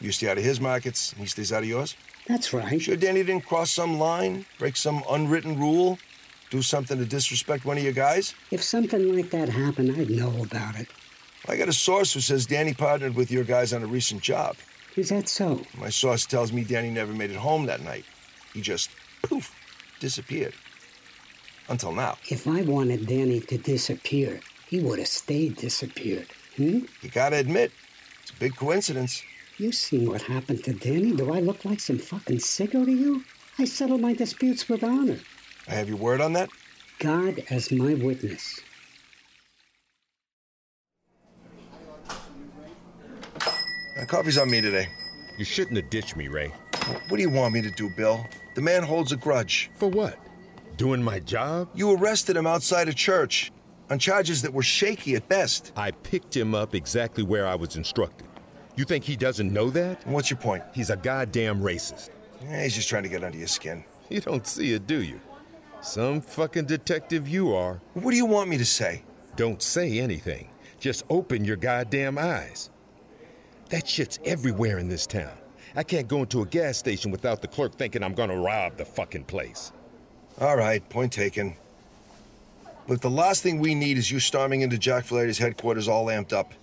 You 0.00 0.12
stay 0.12 0.28
out 0.28 0.38
of 0.38 0.44
his 0.44 0.60
markets, 0.60 1.12
and 1.12 1.20
he 1.20 1.26
stays 1.26 1.52
out 1.52 1.62
of 1.62 1.68
yours? 1.68 1.96
That's 2.28 2.52
right. 2.52 2.80
Sure 2.80 2.96
Danny 2.96 3.24
didn't 3.24 3.46
cross 3.46 3.70
some 3.70 3.98
line, 3.98 4.44
break 4.58 4.76
some 4.76 5.02
unwritten 5.10 5.58
rule, 5.58 5.98
do 6.50 6.62
something 6.62 6.98
to 6.98 7.04
disrespect 7.04 7.64
one 7.64 7.76
of 7.76 7.82
your 7.82 7.92
guys? 7.92 8.34
If 8.50 8.62
something 8.62 9.16
like 9.16 9.30
that 9.30 9.48
happened, 9.48 9.96
I'd 9.98 10.10
know 10.10 10.32
about 10.42 10.76
it. 10.76 10.88
I 11.48 11.56
got 11.56 11.68
a 11.68 11.72
source 11.72 12.12
who 12.12 12.20
says 12.20 12.46
Danny 12.46 12.74
partnered 12.74 13.14
with 13.14 13.30
your 13.30 13.44
guys 13.44 13.72
on 13.72 13.82
a 13.82 13.86
recent 13.86 14.22
job. 14.22 14.56
Is 14.96 15.08
that 15.10 15.28
so? 15.28 15.60
My 15.78 15.90
source 15.90 16.26
tells 16.26 16.52
me 16.52 16.64
Danny 16.64 16.90
never 16.90 17.12
made 17.12 17.30
it 17.30 17.36
home 17.36 17.66
that 17.66 17.82
night. 17.82 18.04
He 18.54 18.60
just, 18.60 18.90
poof, 19.22 19.54
disappeared. 20.00 20.54
Until 21.68 21.92
now. 21.92 22.16
If 22.28 22.46
I 22.46 22.62
wanted 22.62 23.06
Danny 23.06 23.40
to 23.40 23.58
disappear, 23.58 24.40
he 24.68 24.80
would 24.80 24.98
have 24.98 25.08
stayed 25.08 25.56
disappeared. 25.56 26.26
Hmm? 26.56 26.80
You 27.02 27.10
gotta 27.10 27.36
admit, 27.36 27.72
it's 28.22 28.30
a 28.30 28.36
big 28.36 28.56
coincidence. 28.56 29.22
You 29.58 29.72
seen 29.72 30.10
what 30.10 30.22
happened 30.22 30.64
to 30.64 30.72
Danny? 30.72 31.12
Do 31.12 31.32
I 31.32 31.40
look 31.40 31.64
like 31.64 31.80
some 31.80 31.98
fucking 31.98 32.38
sicko 32.38 32.84
to 32.84 32.92
you? 32.92 33.24
I 33.58 33.64
settle 33.64 33.98
my 33.98 34.12
disputes 34.12 34.68
with 34.68 34.84
honor. 34.84 35.18
I 35.68 35.72
have 35.72 35.88
your 35.88 35.96
word 35.96 36.20
on 36.20 36.34
that? 36.34 36.50
God 36.98 37.42
as 37.50 37.70
my 37.70 37.94
witness. 37.94 38.60
Uh, 43.98 44.04
coffee's 44.06 44.36
on 44.36 44.50
me 44.50 44.60
today. 44.60 44.88
You 45.38 45.44
shouldn't 45.44 45.76
have 45.76 45.88
ditched 45.90 46.16
me, 46.16 46.28
Ray. 46.28 46.52
What 47.08 47.16
do 47.16 47.22
you 47.22 47.30
want 47.30 47.54
me 47.54 47.62
to 47.62 47.70
do, 47.70 47.90
Bill? 47.96 48.26
The 48.54 48.60
man 48.60 48.82
holds 48.82 49.12
a 49.12 49.16
grudge. 49.16 49.70
For 49.76 49.88
what? 49.88 50.18
Doing 50.76 51.02
my 51.02 51.20
job? 51.20 51.68
You 51.74 51.92
arrested 51.92 52.36
him 52.36 52.46
outside 52.46 52.88
a 52.88 52.94
church 52.94 53.52
on 53.90 53.98
charges 53.98 54.42
that 54.42 54.52
were 54.52 54.62
shaky 54.62 55.14
at 55.14 55.28
best. 55.28 55.72
I 55.76 55.90
picked 55.90 56.36
him 56.36 56.54
up 56.54 56.74
exactly 56.74 57.22
where 57.22 57.46
I 57.46 57.54
was 57.54 57.76
instructed. 57.76 58.26
You 58.76 58.84
think 58.84 59.04
he 59.04 59.16
doesn't 59.16 59.52
know 59.52 59.70
that? 59.70 60.04
And 60.04 60.14
what's 60.14 60.30
your 60.30 60.38
point? 60.38 60.62
He's 60.74 60.90
a 60.90 60.96
goddamn 60.96 61.60
racist. 61.60 62.10
Eh, 62.48 62.64
he's 62.64 62.74
just 62.74 62.88
trying 62.88 63.04
to 63.04 63.08
get 63.08 63.24
under 63.24 63.38
your 63.38 63.46
skin. 63.48 63.84
You 64.08 64.20
don't 64.20 64.46
see 64.46 64.72
it, 64.72 64.86
do 64.86 65.02
you? 65.02 65.20
Some 65.80 66.20
fucking 66.20 66.66
detective 66.66 67.28
you 67.28 67.54
are. 67.54 67.80
What 67.94 68.10
do 68.10 68.16
you 68.16 68.26
want 68.26 68.50
me 68.50 68.58
to 68.58 68.64
say? 68.64 69.02
Don't 69.36 69.62
say 69.62 69.98
anything. 69.98 70.48
Just 70.78 71.04
open 71.10 71.44
your 71.44 71.56
goddamn 71.56 72.18
eyes. 72.18 72.70
That 73.70 73.88
shit's 73.88 74.18
everywhere 74.24 74.78
in 74.78 74.88
this 74.88 75.06
town. 75.06 75.32
I 75.74 75.82
can't 75.82 76.08
go 76.08 76.20
into 76.20 76.42
a 76.42 76.46
gas 76.46 76.78
station 76.78 77.10
without 77.10 77.42
the 77.42 77.48
clerk 77.48 77.74
thinking 77.74 78.02
I'm 78.02 78.14
gonna 78.14 78.38
rob 78.38 78.76
the 78.76 78.84
fucking 78.84 79.24
place. 79.24 79.72
All 80.40 80.56
right, 80.56 80.86
point 80.88 81.12
taken. 81.12 81.56
But 82.86 83.00
the 83.00 83.10
last 83.10 83.42
thing 83.42 83.58
we 83.58 83.74
need 83.74 83.98
is 83.98 84.10
you 84.10 84.20
storming 84.20 84.60
into 84.60 84.78
Jack 84.78 85.04
Flaherty's 85.04 85.38
headquarters 85.38 85.88
all 85.88 86.06
amped 86.06 86.32
up. 86.32 86.54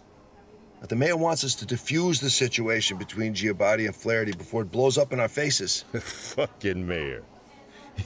But 0.80 0.90
the 0.90 0.96
mayor 0.96 1.18
wants 1.18 1.44
us 1.44 1.56
to 1.56 1.66
defuse 1.66 2.20
the 2.20 2.30
situation 2.30 2.98
between 2.98 3.34
Giabatti 3.34 3.86
and 3.86 3.96
Flaherty 3.96 4.34
before 4.34 4.64
it 4.64 4.72
blows 4.72 4.98
up 4.98 5.14
in 5.14 5.20
our 5.20 5.28
faces. 5.28 5.86
fucking 5.94 6.86
mayor. 6.86 7.24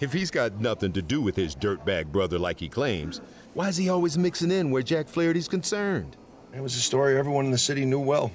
If 0.02 0.14
he's 0.14 0.32
got 0.32 0.60
nothing 0.60 0.94
to 0.94 1.02
do 1.02 1.22
with 1.22 1.36
his 1.36 1.56
dirtbag 1.56 2.12
brother 2.12 2.38
like 2.38 2.60
he 2.60 2.70
claims, 2.70 3.22
why 3.54 3.70
is 3.70 3.78
he 3.78 3.90
always 3.90 4.18
mixing 4.18 4.52
in 4.52 4.70
where 4.70 4.84
Jack 4.84 5.08
Flaherty's 5.08 5.48
concerned? 5.48 6.18
It 6.56 6.62
was 6.62 6.76
a 6.76 6.80
story 6.80 7.18
everyone 7.18 7.46
in 7.46 7.52
the 7.52 7.58
city 7.58 7.86
knew 7.86 8.00
well. 8.00 8.32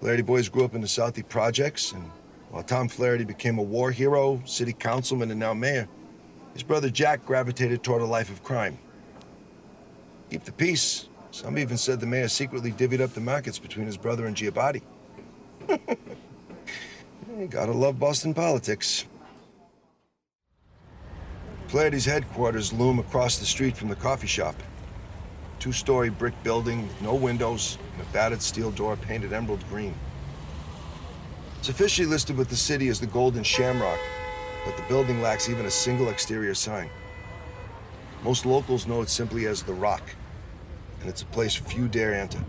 Flaherty 0.00 0.22
boys 0.22 0.48
grew 0.48 0.64
up 0.64 0.74
in 0.74 0.80
the 0.80 0.86
Southie 0.86 1.28
projects, 1.28 1.92
and 1.92 2.02
while 2.50 2.62
Tom 2.62 2.88
Flaherty 2.88 3.24
became 3.24 3.58
a 3.58 3.62
war 3.62 3.90
hero, 3.90 4.42
city 4.44 4.72
councilman, 4.72 5.30
and 5.30 5.40
now 5.40 5.54
mayor, 5.54 5.88
his 6.54 6.62
brother 6.62 6.88
Jack 6.88 7.26
gravitated 7.26 7.82
toward 7.82 8.00
a 8.00 8.06
life 8.06 8.30
of 8.30 8.42
crime. 8.42 8.78
Keep 10.30 10.44
the 10.44 10.52
peace, 10.52 11.08
some 11.30 11.58
even 11.58 11.76
said 11.76 12.00
the 12.00 12.06
mayor 12.06 12.28
secretly 12.28 12.72
divvied 12.72 13.00
up 13.00 13.12
the 13.12 13.20
markets 13.20 13.58
between 13.58 13.86
his 13.86 13.96
brother 13.96 14.26
and 14.26 14.36
Giabatti. 14.36 14.82
gotta 17.50 17.72
love 17.72 17.98
Boston 17.98 18.32
politics. 18.32 19.04
Flaherty's 21.68 22.04
headquarters 22.04 22.72
loom 22.72 23.00
across 23.00 23.38
the 23.38 23.44
street 23.44 23.76
from 23.76 23.88
the 23.88 23.96
coffee 23.96 24.28
shop. 24.28 24.54
Two 25.58 25.72
story 25.72 26.08
brick 26.08 26.34
building 26.44 26.86
with 26.86 27.02
no 27.02 27.14
windows 27.14 27.78
and 27.92 28.02
a 28.02 28.12
battered 28.12 28.40
steel 28.40 28.70
door 28.70 28.96
painted 28.96 29.32
emerald 29.32 29.66
green. 29.68 29.94
It's 31.58 31.68
officially 31.68 32.06
listed 32.06 32.36
with 32.36 32.48
the 32.48 32.56
city 32.56 32.88
as 32.88 33.00
the 33.00 33.06
Golden 33.06 33.42
Shamrock, 33.42 33.98
but 34.64 34.76
the 34.76 34.82
building 34.88 35.20
lacks 35.20 35.48
even 35.48 35.66
a 35.66 35.70
single 35.70 36.08
exterior 36.08 36.54
sign. 36.54 36.90
Most 38.22 38.46
locals 38.46 38.86
know 38.86 39.02
it 39.02 39.08
simply 39.08 39.46
as 39.46 39.62
The 39.62 39.74
Rock 39.74 40.02
and 41.04 41.10
it's 41.10 41.20
a 41.20 41.26
place 41.26 41.54
few 41.54 41.86
dare 41.86 42.14
enter. 42.14 42.42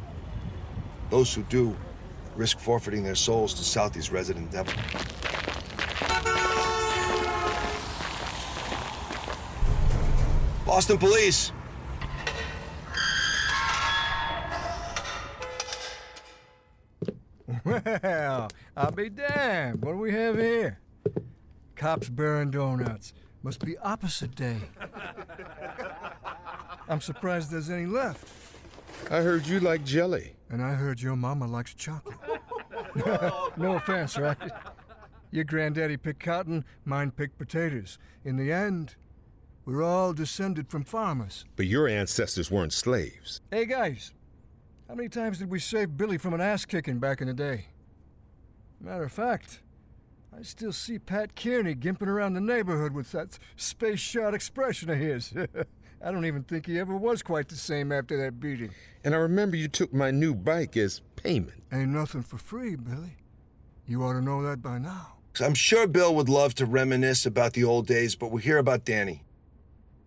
Those 1.09 1.33
who 1.33 1.43
do 1.43 1.75
risk 2.37 2.57
forfeiting 2.57 3.03
their 3.03 3.13
souls 3.13 3.53
to 3.55 3.65
Southie's 3.65 4.13
resident 4.13 4.49
devil. 4.49 4.73
Boston 10.65 10.97
Police! 10.97 11.51
Well, 17.65 18.47
I'll 18.77 18.91
be 18.91 19.09
damned. 19.09 19.83
What 19.83 19.91
do 19.91 19.97
we 19.97 20.13
have 20.13 20.37
here? 20.37 20.79
Cops 21.75 22.09
bearing 22.09 22.51
donuts. 22.51 23.13
Must 23.43 23.63
be 23.63 23.77
opposite 23.77 24.33
day. 24.35 24.57
I'm 26.87 27.01
surprised 27.01 27.51
there's 27.51 27.69
any 27.69 27.85
left. 27.85 28.27
I 29.11 29.21
heard 29.21 29.45
you 29.45 29.59
like 29.59 29.83
jelly. 29.83 30.33
And 30.49 30.61
I 30.61 30.73
heard 30.73 31.01
your 31.01 31.15
mama 31.15 31.47
likes 31.47 31.73
chocolate. 31.73 32.17
no 33.57 33.75
offense, 33.75 34.17
right? 34.17 34.37
Your 35.31 35.43
granddaddy 35.43 35.97
picked 35.97 36.21
cotton, 36.21 36.63
mine 36.85 37.11
picked 37.11 37.37
potatoes. 37.37 37.97
In 38.23 38.37
the 38.37 38.51
end, 38.51 38.95
we're 39.65 39.83
all 39.83 40.13
descended 40.13 40.69
from 40.69 40.83
farmers. 40.83 41.45
But 41.55 41.65
your 41.65 41.87
ancestors 41.87 42.49
weren't 42.49 42.73
slaves. 42.73 43.41
Hey, 43.51 43.65
guys, 43.65 44.13
how 44.87 44.95
many 44.95 45.09
times 45.09 45.39
did 45.39 45.49
we 45.49 45.59
save 45.59 45.97
Billy 45.97 46.17
from 46.17 46.33
an 46.33 46.41
ass 46.41 46.65
kicking 46.65 46.99
back 46.99 47.21
in 47.21 47.27
the 47.27 47.33
day? 47.33 47.67
Matter 48.79 49.03
of 49.03 49.11
fact, 49.11 49.61
I 50.37 50.41
still 50.41 50.73
see 50.73 50.99
Pat 50.99 51.35
Kearney 51.35 51.75
gimping 51.75 52.07
around 52.07 52.33
the 52.33 52.41
neighborhood 52.41 52.93
with 52.93 53.11
that 53.13 53.39
space 53.55 54.01
shot 54.01 54.33
expression 54.33 54.89
of 54.89 54.97
his. 54.97 55.33
I 56.03 56.11
don't 56.11 56.25
even 56.25 56.43
think 56.43 56.65
he 56.65 56.77
ever 56.77 56.97
was 56.97 57.21
quite 57.21 57.47
the 57.47 57.55
same 57.55 57.91
after 57.91 58.17
that 58.17 58.39
beating. 58.39 58.71
And 59.05 59.15
I 59.15 59.19
remember 59.19 59.55
you 59.55 59.69
took 59.69 59.93
my 59.93 60.11
new 60.11 60.35
bike 60.35 60.75
as 60.75 61.01
payment. 61.15 61.63
Ain't 61.71 61.91
nothing 61.91 62.21
for 62.21 62.37
free, 62.37 62.75
Billy. 62.75 63.15
You 63.87 64.03
ought 64.03 64.13
to 64.13 64.21
know 64.21 64.43
that 64.43 64.61
by 64.61 64.77
now. 64.77 65.13
I'm 65.39 65.53
sure 65.53 65.87
Bill 65.87 66.13
would 66.15 66.29
love 66.29 66.53
to 66.55 66.65
reminisce 66.65 67.25
about 67.25 67.53
the 67.53 67.63
old 67.63 67.87
days, 67.87 68.15
but 68.15 68.29
we're 68.29 68.39
here 68.41 68.57
about 68.57 68.83
Danny. 68.83 69.23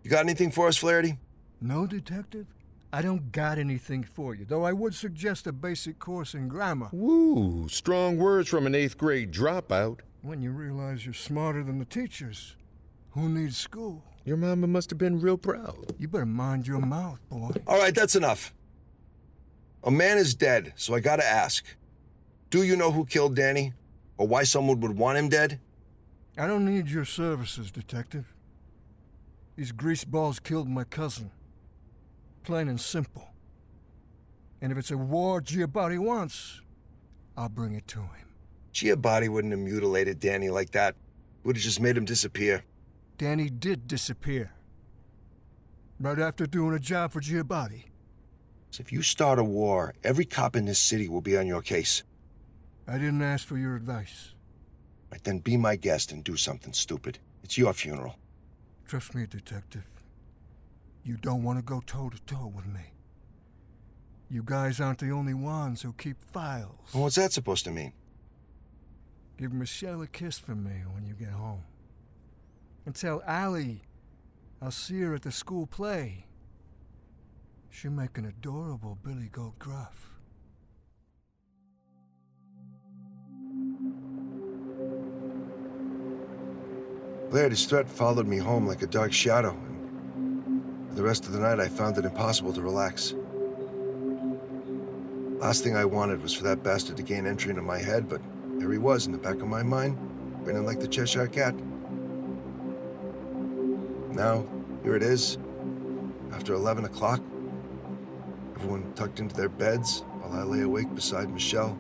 You 0.03 0.11
got 0.11 0.25
anything 0.25 0.51
for 0.51 0.69
us, 0.69 0.77
Flaherty? 0.77 1.19
No, 1.61 1.87
Detective. 1.87 2.47
I 2.93 3.03
don't 3.03 3.33
got 3.33 3.59
anything 3.59 4.03
for 4.05 4.35
you, 4.35 4.45
though 4.45 4.65
I 4.65 4.73
would 4.73 4.95
suggest 4.95 5.47
a 5.47 5.53
basic 5.53 5.99
course 5.99 6.35
in 6.35 6.49
grammar. 6.49 6.89
Woo, 6.93 7.69
strong 7.69 8.17
words 8.19 8.49
from 8.49 8.67
an 8.67 8.75
eighth 8.75 8.97
grade 8.97 9.33
dropout. 9.33 10.01
When 10.23 10.43
you 10.43 10.51
realize 10.51 11.05
you're 11.05 11.15
smarter 11.15 11.63
than 11.63 11.79
the 11.79 11.85
teachers, 11.85 12.57
who 13.11 13.29
needs 13.29 13.57
school? 13.57 14.03
Your 14.25 14.37
mama 14.37 14.67
must 14.67 14.91
have 14.91 14.99
been 14.99 15.21
real 15.21 15.39
proud. 15.39 15.95
You 15.99 16.09
better 16.09 16.27
mind 16.27 16.67
your 16.67 16.81
mouth, 16.81 17.21
boy. 17.31 17.51
All 17.67 17.79
right, 17.79 17.95
that's 17.95 18.17
enough. 18.17 18.53
A 19.85 19.91
man 19.91 20.19
is 20.19 20.35
dead, 20.35 20.73
so 20.77 20.95
I 20.95 21.01
gotta 21.01 21.25
ask. 21.25 21.65
Do 22.51 22.63
you 22.63 22.77
know 22.77 22.91
who 22.91 23.07
killed 23.07 23.37
Danny? 23.37 23.75
Or 24.17 24.27
why 24.27 24.43
someone 24.43 24.81
would 24.81 24.99
want 24.99 25.19
him 25.19 25.29
dead? 25.29 25.61
I 26.37 26.47
don't 26.47 26.65
need 26.65 26.89
your 26.89 27.05
services, 27.05 27.71
Detective. 27.71 28.35
These 29.57 29.73
greaseballs 29.73 30.41
killed 30.41 30.69
my 30.69 30.85
cousin. 30.85 31.31
Plain 32.43 32.69
and 32.69 32.81
simple. 32.81 33.29
And 34.61 34.73
if 34.73 34.79
it's 34.79 34.91
a 34.91 34.97
war 34.97 35.41
Giabatti 35.41 35.99
wants, 35.99 36.61
I'll 37.37 37.49
bring 37.49 37.75
it 37.75 37.87
to 37.89 38.01
him. 38.01 38.28
Giabatti 38.79 39.29
wouldn't 39.29 39.53
have 39.53 39.61
mutilated 39.61 40.21
Danny 40.21 40.51
like 40.51 40.71
that. 40.71 40.95
Would 41.43 41.57
have 41.57 41.63
just 41.63 41.81
made 41.81 41.97
him 41.97 42.05
disappear. 42.05 42.63
Danny 43.17 43.51
did 43.51 43.89
disappear. 43.89 44.53
Right 45.99 46.21
after 46.21 46.47
doing 46.47 46.75
a 46.75 46.79
job 46.79 47.11
for 47.11 47.21
Giabatti. 47.21 47.87
So 48.71 48.83
if 48.83 48.93
you 48.93 49.03
start 49.03 49.41
a 49.41 49.45
war, 49.45 49.95
every 50.05 50.25
cop 50.25 50.55
in 50.55 50.67
this 50.67 50.79
city 50.79 51.09
will 51.09 51.21
be 51.21 51.37
on 51.37 51.49
your 51.49 51.61
case. 51.61 52.05
I 52.87 52.99
didn't 52.99 53.23
ask 53.23 53.45
for 53.47 53.59
your 53.59 53.75
advice. 53.75 54.35
Right, 55.11 55.25
then 55.25 55.41
be 55.41 55.57
my 55.57 55.75
guest 55.75 56.13
and 56.13 56.23
do 56.23 56.37
something 56.37 56.73
stupid. 56.73 57.19
It's 57.43 57.59
your 57.59 57.73
funeral. 57.73 58.17
Trust 58.87 59.13
me, 59.13 59.27
Detective. 59.27 59.87
You 61.03 61.17
don't 61.17 61.43
want 61.43 61.59
to 61.59 61.65
go 61.65 61.83
toe 61.85 62.11
to 62.11 62.21
toe 62.23 62.53
with 62.55 62.67
me. 62.67 62.93
You 64.31 64.43
guys 64.45 64.79
aren't 64.79 64.99
the 64.99 65.11
only 65.11 65.35
ones 65.35 65.83
who 65.83 65.95
keep 65.95 66.23
files. 66.31 66.93
Well, 66.93 67.05
what's 67.05 67.17
that 67.17 67.33
supposed 67.33 67.65
to 67.65 67.71
mean? 67.73 67.93
Give 69.39 69.53
Michelle 69.53 70.03
a 70.03 70.09
kiss 70.09 70.37
for 70.37 70.57
me 70.57 70.83
when 70.93 71.07
you 71.07 71.15
get 71.15 71.31
home. 71.31 71.63
And 72.85 72.95
tell 72.95 73.23
Allie 73.25 73.83
I'll 74.61 74.73
see 74.73 75.01
her 75.03 75.15
at 75.15 75.23
the 75.23 75.31
school 75.31 75.67
play. 75.67 76.27
She'll 77.71 77.93
make 77.93 78.19
an 78.19 78.25
adorable 78.25 78.99
Billy 79.05 79.29
Goat 79.31 79.57
Gruff. 79.61 80.11
Flaherty's 87.31 87.67
threat 87.67 87.89
followed 87.89 88.27
me 88.27 88.39
home 88.39 88.67
like 88.67 88.83
a 88.83 88.87
dark 88.89 89.13
shadow. 89.13 89.57
And 90.17 90.89
for 90.89 90.95
the 90.97 91.03
rest 91.03 91.27
of 91.27 91.33
the 91.33 91.39
night, 91.39 91.61
I 91.61 91.69
found 91.69 91.97
it 91.99 92.05
impossible 92.05 92.53
to 92.55 92.63
relax. 92.63 93.15
Last 95.39 95.63
thing 95.63 95.77
I 95.77 95.85
wanted 95.85 96.21
was 96.21 96.33
for 96.33 96.43
that 96.45 96.65
bastard 96.65 96.97
to 96.97 97.05
gain 97.05 97.27
entry 97.27 97.51
into 97.51 97.63
my 97.63 97.79
head, 97.79 98.09
but 98.09 98.21
there 98.59 98.73
he 98.73 98.79
was 98.79 99.07
in 99.07 99.13
the 99.13 99.19
back 99.19 99.37
of 99.37 99.47
my 99.47 99.63
mind, 99.63 99.97
grinning 100.45 100.67
like 100.67 100.81
the 100.81 100.89
Cheshire 100.89 101.29
Cat. 101.29 101.55
Now, 104.11 104.45
here 104.83 104.97
it 104.97 105.03
is, 105.03 105.39
after 106.33 106.55
11 106.55 106.85
o'clock. 106.85 107.23
Everyone 108.57 108.93
tucked 108.95 109.21
into 109.21 109.37
their 109.37 109.49
beds 109.49 110.01
while 110.21 110.41
I 110.41 110.43
lay 110.43 110.63
awake 110.63 110.93
beside 110.93 111.31
Michelle, 111.31 111.79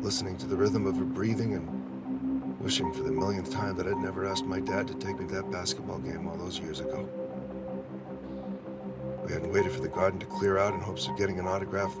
listening 0.00 0.36
to 0.38 0.46
the 0.46 0.56
rhythm 0.56 0.86
of 0.86 0.96
her 0.96 1.04
breathing 1.04 1.54
and 1.54 2.60
wishing 2.60 2.92
for 2.92 3.02
the 3.02 3.10
millionth 3.10 3.50
time 3.50 3.76
that 3.76 3.88
I'd 3.88 3.96
never 3.96 4.26
asked 4.26 4.44
my 4.44 4.60
dad 4.60 4.86
to 4.88 4.94
take 4.94 5.18
me 5.18 5.26
to 5.26 5.34
that 5.34 5.50
basketball 5.50 5.98
game 5.98 6.28
all 6.28 6.36
those 6.36 6.60
years 6.60 6.78
ago. 6.78 7.08
We 9.24 9.32
hadn't 9.32 9.52
waited 9.52 9.72
for 9.72 9.80
the 9.80 9.88
garden 9.88 10.20
to 10.20 10.26
clear 10.26 10.58
out 10.58 10.74
in 10.74 10.80
hopes 10.80 11.08
of 11.08 11.16
getting 11.16 11.40
an 11.40 11.48
autograph. 11.48 11.92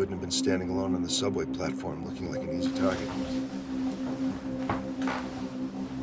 Wouldn't 0.00 0.14
have 0.14 0.22
been 0.22 0.30
standing 0.30 0.70
alone 0.70 0.94
on 0.94 1.02
the 1.02 1.10
subway 1.10 1.44
platform 1.44 2.06
looking 2.06 2.32
like 2.32 2.40
an 2.40 2.58
easy 2.58 2.70
target. 2.70 3.06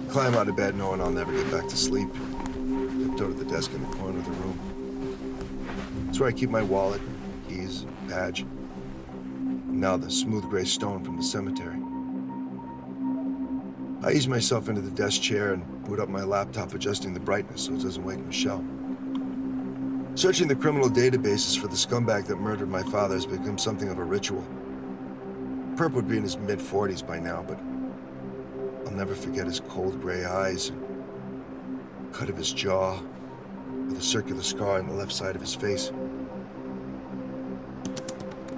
Climb 0.07 0.35
out 0.35 0.47
of 0.47 0.55
bed 0.55 0.75
knowing 0.75 1.01
I'll 1.01 1.09
never 1.09 1.31
get 1.31 1.49
back 1.49 1.67
to 1.67 1.75
sleep. 1.75 2.07
Tiptoe 2.13 3.29
to 3.29 3.33
the 3.33 3.45
desk 3.45 3.73
in 3.73 3.81
the 3.81 3.97
corner 3.97 4.19
of 4.19 4.25
the 4.25 4.31
room. 4.33 6.05
It's 6.09 6.19
where 6.19 6.29
I 6.29 6.31
keep 6.31 6.51
my 6.51 6.61
wallet, 6.61 7.01
keys, 7.49 7.87
badge. 8.07 8.41
And 8.41 9.81
now 9.81 9.97
the 9.97 10.11
smooth 10.11 10.43
gray 10.43 10.65
stone 10.65 11.03
from 11.03 11.17
the 11.17 11.23
cemetery. 11.23 11.81
I 14.03 14.11
ease 14.15 14.27
myself 14.27 14.69
into 14.69 14.81
the 14.81 14.91
desk 14.91 15.23
chair 15.23 15.53
and 15.53 15.83
boot 15.85 15.99
up 15.99 16.07
my 16.07 16.23
laptop, 16.23 16.71
adjusting 16.75 17.15
the 17.15 17.19
brightness 17.19 17.63
so 17.63 17.73
it 17.73 17.81
doesn't 17.81 18.03
wake 18.03 18.19
Michelle. 18.19 18.63
Searching 20.17 20.47
the 20.47 20.55
criminal 20.55 20.89
databases 20.89 21.55
for 21.55 21.67
the 21.67 21.75
scumbag 21.75 22.25
that 22.25 22.37
murdered 22.37 22.69
my 22.69 22.81
father 22.81 23.13
has 23.13 23.27
become 23.27 23.59
something 23.59 23.87
of 23.87 23.99
a 23.99 24.03
ritual. 24.03 24.43
Perp 25.75 25.91
would 25.91 26.07
be 26.07 26.17
in 26.17 26.23
his 26.23 26.39
mid 26.39 26.57
40s 26.57 27.05
by 27.05 27.19
now, 27.19 27.45
but 27.47 27.59
I'll 28.87 28.97
never 28.97 29.13
forget 29.13 29.45
his 29.45 29.59
cold 29.59 30.01
gray 30.01 30.25
eyes, 30.25 30.71
cut 32.13 32.31
of 32.31 32.35
his 32.35 32.51
jaw, 32.51 32.99
with 33.85 33.99
a 33.99 34.01
circular 34.01 34.41
scar 34.41 34.79
on 34.79 34.87
the 34.87 34.95
left 34.95 35.11
side 35.11 35.35
of 35.35 35.41
his 35.41 35.53
face. 35.53 35.91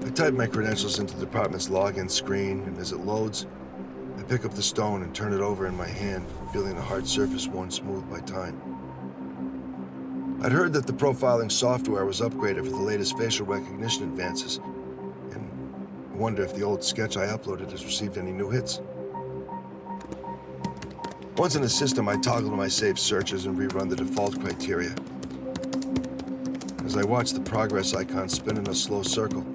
I 0.05 0.11
type 0.11 0.35
my 0.35 0.47
credentials 0.47 0.97
into 0.99 1.13
the 1.13 1.25
department's 1.25 1.67
login 1.67 2.09
screen, 2.09 2.61
and 2.61 2.77
as 2.77 2.93
it 2.93 2.99
loads, 2.99 3.47
I 4.17 4.23
pick 4.23 4.45
up 4.45 4.53
the 4.53 4.63
stone 4.63 5.03
and 5.03 5.13
turn 5.13 5.33
it 5.33 5.41
over 5.41 5.67
in 5.67 5.75
my 5.75 5.89
hand, 5.89 6.25
feeling 6.53 6.75
the 6.75 6.81
hard 6.81 7.05
surface 7.05 7.47
worn 7.47 7.69
smooth 7.69 8.09
by 8.09 8.21
time. 8.21 8.68
I'd 10.41 10.53
heard 10.53 10.71
that 10.71 10.87
the 10.87 10.93
profiling 10.93 11.51
software 11.51 12.05
was 12.05 12.21
upgraded 12.21 12.63
for 12.63 12.71
the 12.71 12.77
latest 12.77 13.17
facial 13.17 13.45
recognition 13.45 14.03
advances, 14.03 14.61
and 15.31 15.49
wonder 16.13 16.43
if 16.43 16.55
the 16.55 16.63
old 16.63 16.81
sketch 16.81 17.17
I 17.17 17.25
uploaded 17.27 17.71
has 17.71 17.83
received 17.83 18.17
any 18.17 18.31
new 18.31 18.49
hits. 18.49 18.79
Once 21.35 21.55
in 21.55 21.61
the 21.61 21.67
system, 21.67 22.07
I 22.07 22.15
toggle 22.15 22.51
to 22.51 22.55
my 22.55 22.69
saved 22.69 22.99
searches 22.99 23.47
and 23.47 23.57
rerun 23.57 23.89
the 23.89 23.97
default 23.97 24.39
criteria. 24.39 24.95
As 26.85 26.95
I 26.95 27.03
watch 27.03 27.33
the 27.33 27.41
progress 27.41 27.93
icon 27.93 28.29
spin 28.29 28.55
in 28.55 28.67
a 28.67 28.75
slow 28.75 29.03
circle, 29.03 29.45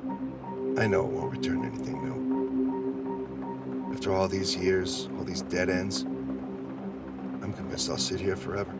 I 0.78 0.86
know 0.86 1.06
it 1.06 1.12
won't 1.12 1.32
return 1.32 1.64
anything 1.64 2.02
new. 2.04 3.94
After 3.94 4.12
all 4.12 4.28
these 4.28 4.54
years, 4.54 5.08
all 5.16 5.24
these 5.24 5.40
dead 5.40 5.70
ends, 5.70 6.02
I'm 6.02 7.54
convinced 7.54 7.88
I'll 7.88 7.96
sit 7.96 8.20
here 8.20 8.36
forever. 8.36 8.74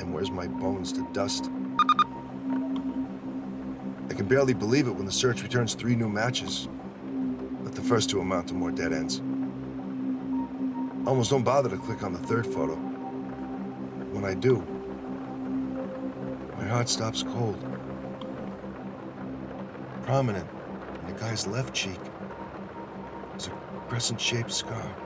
Time 0.00 0.34
my 0.34 0.46
bones 0.46 0.92
to 0.92 1.06
dust. 1.12 1.50
I 4.08 4.14
can 4.14 4.26
barely 4.26 4.54
believe 4.54 4.86
it 4.86 4.92
when 4.92 5.04
the 5.04 5.12
search 5.12 5.42
returns 5.42 5.74
three 5.74 5.94
new 5.94 6.08
matches, 6.08 6.68
but 7.62 7.74
the 7.74 7.82
first 7.82 8.08
two 8.08 8.18
amount 8.18 8.48
to 8.48 8.54
more 8.54 8.70
dead 8.70 8.94
ends. 8.94 9.20
Almost 11.06 11.28
don't 11.28 11.42
bother 11.42 11.68
to 11.68 11.76
click 11.76 12.02
on 12.02 12.14
the 12.14 12.18
third 12.18 12.46
photo. 12.46 12.76
When 14.12 14.24
I 14.24 14.32
do, 14.32 14.64
my 16.56 16.64
heart 16.66 16.88
stops 16.88 17.22
cold. 17.22 17.62
Prominent 20.04 20.48
in 21.02 21.12
the 21.12 21.20
guy's 21.20 21.46
left 21.46 21.74
cheek 21.74 22.00
is 23.36 23.48
a 23.48 23.50
crescent 23.90 24.18
shaped 24.18 24.50
scar. 24.50 24.96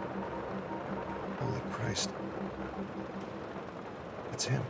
Holy 1.41 1.61
Christ. 1.73 2.11
It's 4.33 4.45
him. 4.45 4.63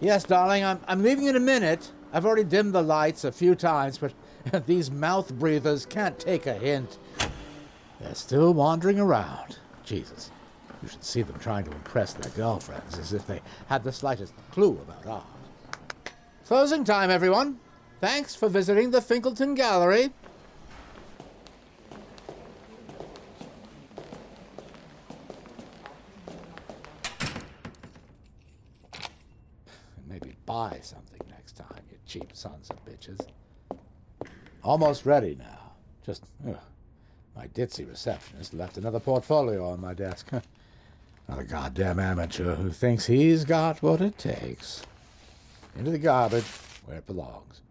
Yes, 0.00 0.24
darling, 0.24 0.64
I'm, 0.64 0.80
I'm 0.86 1.02
leaving 1.02 1.26
in 1.26 1.36
a 1.36 1.40
minute. 1.40 1.90
I've 2.12 2.24
already 2.24 2.44
dimmed 2.44 2.72
the 2.72 2.82
lights 2.82 3.24
a 3.24 3.32
few 3.32 3.54
times, 3.54 3.98
but 3.98 4.14
these 4.66 4.90
mouth 4.90 5.32
breathers 5.34 5.84
can't 5.84 6.18
take 6.18 6.46
a 6.46 6.54
hint. 6.54 6.98
They're 8.00 8.14
still 8.14 8.54
wandering 8.54 9.00
around. 9.00 9.58
Jesus, 9.84 10.30
you 10.82 10.88
should 10.88 11.04
see 11.04 11.22
them 11.22 11.38
trying 11.40 11.64
to 11.64 11.72
impress 11.72 12.12
their 12.12 12.30
girlfriends 12.32 12.98
as 12.98 13.12
if 13.12 13.26
they 13.26 13.40
had 13.66 13.82
the 13.82 13.92
slightest 13.92 14.34
clue 14.52 14.78
about 14.80 15.06
art. 15.06 15.26
Closing 16.46 16.84
time, 16.84 17.10
everyone. 17.10 17.58
Thanks 18.00 18.36
for 18.36 18.48
visiting 18.48 18.90
the 18.90 19.00
Finkelton 19.00 19.54
Gallery. 19.54 20.10
Maybe 30.06 30.36
buy 30.46 30.78
something 30.80 31.20
next 31.28 31.56
time, 31.56 31.82
you 31.90 31.98
cheap 32.06 32.30
sons 32.34 32.70
of 32.70 32.84
bitches. 32.84 33.20
Almost 34.68 35.06
ready 35.06 35.34
now. 35.34 35.72
Just, 36.04 36.24
ugh, 36.46 36.58
my 37.34 37.46
ditzy 37.46 37.88
receptionist 37.88 38.52
left 38.52 38.76
another 38.76 39.00
portfolio 39.00 39.66
on 39.66 39.80
my 39.80 39.94
desk. 39.94 40.30
Another 41.26 41.44
goddamn 41.44 41.98
amateur 41.98 42.54
who 42.54 42.68
thinks 42.68 43.06
he's 43.06 43.46
got 43.46 43.82
what 43.82 44.02
it 44.02 44.18
takes. 44.18 44.82
Into 45.74 45.90
the 45.90 45.98
garbage 45.98 46.44
where 46.84 46.98
it 46.98 47.06
belongs. 47.06 47.62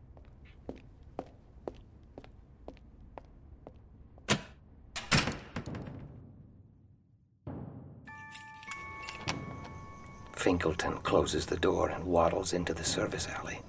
Finkelton 10.35 10.97
closes 11.03 11.45
the 11.45 11.57
door 11.57 11.89
and 11.89 12.03
waddles 12.05 12.53
into 12.53 12.73
the 12.73 12.83
service 12.83 13.27
alley. 13.27 13.59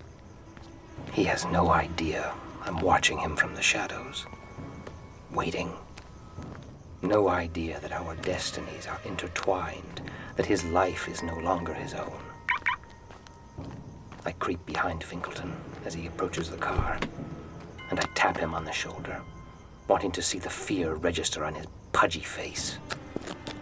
He 1.13 1.25
has 1.25 1.45
no 1.45 1.69
idea 1.69 2.33
I'm 2.65 2.81
watching 2.81 3.19
him 3.19 3.37
from 3.37 3.55
the 3.55 3.63
shadows, 3.63 4.27
waiting. 5.33 5.73
No 7.03 7.29
idea 7.29 7.81
that 7.81 7.93
our 7.93 8.17
destinies 8.17 8.87
are 8.87 9.01
intertwined, 9.05 10.03
that 10.37 10.47
his 10.47 10.65
life 10.65 11.09
is 11.09 11.23
no 11.23 11.37
longer 11.39 11.73
his 11.73 11.95
own. 11.95 12.21
I 14.25 14.33
creep 14.33 14.65
behind 14.67 15.03
Finkelton 15.03 15.57
as 15.85 15.95
he 15.95 16.07
approaches 16.07 16.51
the 16.51 16.57
car, 16.57 16.99
and 17.91 17.99
I 17.99 18.05
tap 18.15 18.37
him 18.37 18.55
on 18.55 18.65
the 18.65 18.73
shoulder, 18.73 19.23
wanting 19.87 20.13
to 20.13 20.23
see 20.23 20.39
the 20.39 20.51
fear 20.51 20.95
register 20.95 21.45
on 21.45 21.55
his 21.55 21.67
pudgy 21.93 22.21
face. 22.21 22.79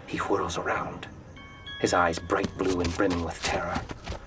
He 0.07 0.19
whirls 0.19 0.59
around, 0.59 1.07
his 1.81 1.95
eyes 1.95 2.19
bright 2.19 2.51
blue 2.59 2.81
and 2.81 2.97
brimming 2.97 3.25
with 3.25 3.41
terror. 3.43 3.81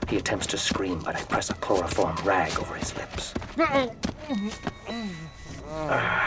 He 0.10 0.18
attempts 0.18 0.48
to 0.48 0.58
scream, 0.58 1.00
but 1.06 1.16
I 1.16 1.22
press 1.22 1.52
a 1.52 1.54
chloroform 1.54 2.16
rag 2.24 2.58
over 2.60 2.74
his 2.74 2.96
lips. 2.96 3.32
Ah, 5.68 6.26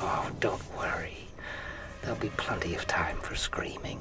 oh, 0.00 0.30
don't 0.40 0.62
worry. 0.74 1.28
There'll 2.00 2.16
be 2.16 2.30
plenty 2.38 2.74
of 2.74 2.86
time 2.86 3.18
for 3.18 3.34
screaming. 3.34 4.00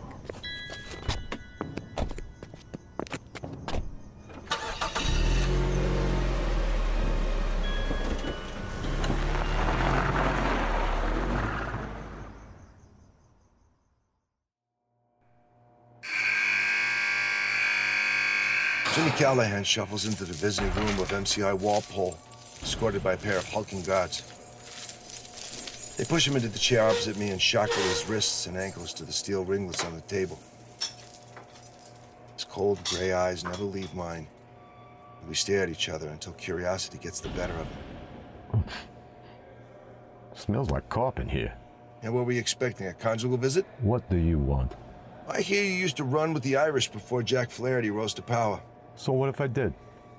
Callahan 19.23 19.63
shuffles 19.63 20.05
into 20.05 20.25
the 20.25 20.33
visiting 20.33 20.69
room 20.73 20.99
of 20.99 21.07
MCI 21.07 21.57
Walpole, 21.57 22.17
escorted 22.61 23.01
by 23.01 23.13
a 23.13 23.17
pair 23.17 23.37
of 23.37 23.47
hulking 23.47 23.81
guards. 23.81 24.21
They 25.95 26.03
push 26.03 26.27
him 26.27 26.35
into 26.35 26.49
the 26.49 26.59
chair 26.59 26.83
opposite 26.83 27.15
me 27.15 27.29
and 27.29 27.41
shackle 27.41 27.81
his 27.83 28.05
wrists 28.09 28.47
and 28.47 28.57
ankles 28.57 28.93
to 28.95 29.05
the 29.05 29.13
steel 29.13 29.45
ringlets 29.45 29.85
on 29.85 29.95
the 29.95 30.01
table. 30.01 30.37
His 32.35 32.43
cold 32.43 32.83
gray 32.83 33.13
eyes 33.13 33.45
never 33.45 33.63
leave 33.63 33.93
mine. 33.93 34.27
And 35.21 35.29
we 35.29 35.35
stare 35.35 35.63
at 35.63 35.69
each 35.69 35.87
other 35.87 36.09
until 36.09 36.33
curiosity 36.33 36.97
gets 36.97 37.21
the 37.21 37.29
better 37.29 37.53
of 37.53 37.67
him. 38.51 38.65
Smells 40.33 40.69
like 40.69 40.89
carp 40.89 41.19
in 41.19 41.29
here. 41.29 41.53
And 42.01 42.13
what 42.13 42.25
were 42.25 42.33
you 42.33 42.41
expecting? 42.41 42.87
A 42.87 42.93
conjugal 42.93 43.37
visit? 43.37 43.65
What 43.79 44.09
do 44.09 44.17
you 44.17 44.37
want? 44.37 44.73
I 45.29 45.39
hear 45.39 45.63
you 45.63 45.71
used 45.71 45.95
to 45.95 46.03
run 46.03 46.33
with 46.33 46.43
the 46.43 46.57
Irish 46.57 46.89
before 46.89 47.23
Jack 47.23 47.51
Flaherty 47.51 47.89
rose 47.89 48.13
to 48.15 48.21
power. 48.21 48.61
So 48.95 49.11
what 49.13 49.29
if 49.29 49.41
I 49.41 49.47
did? 49.47 49.73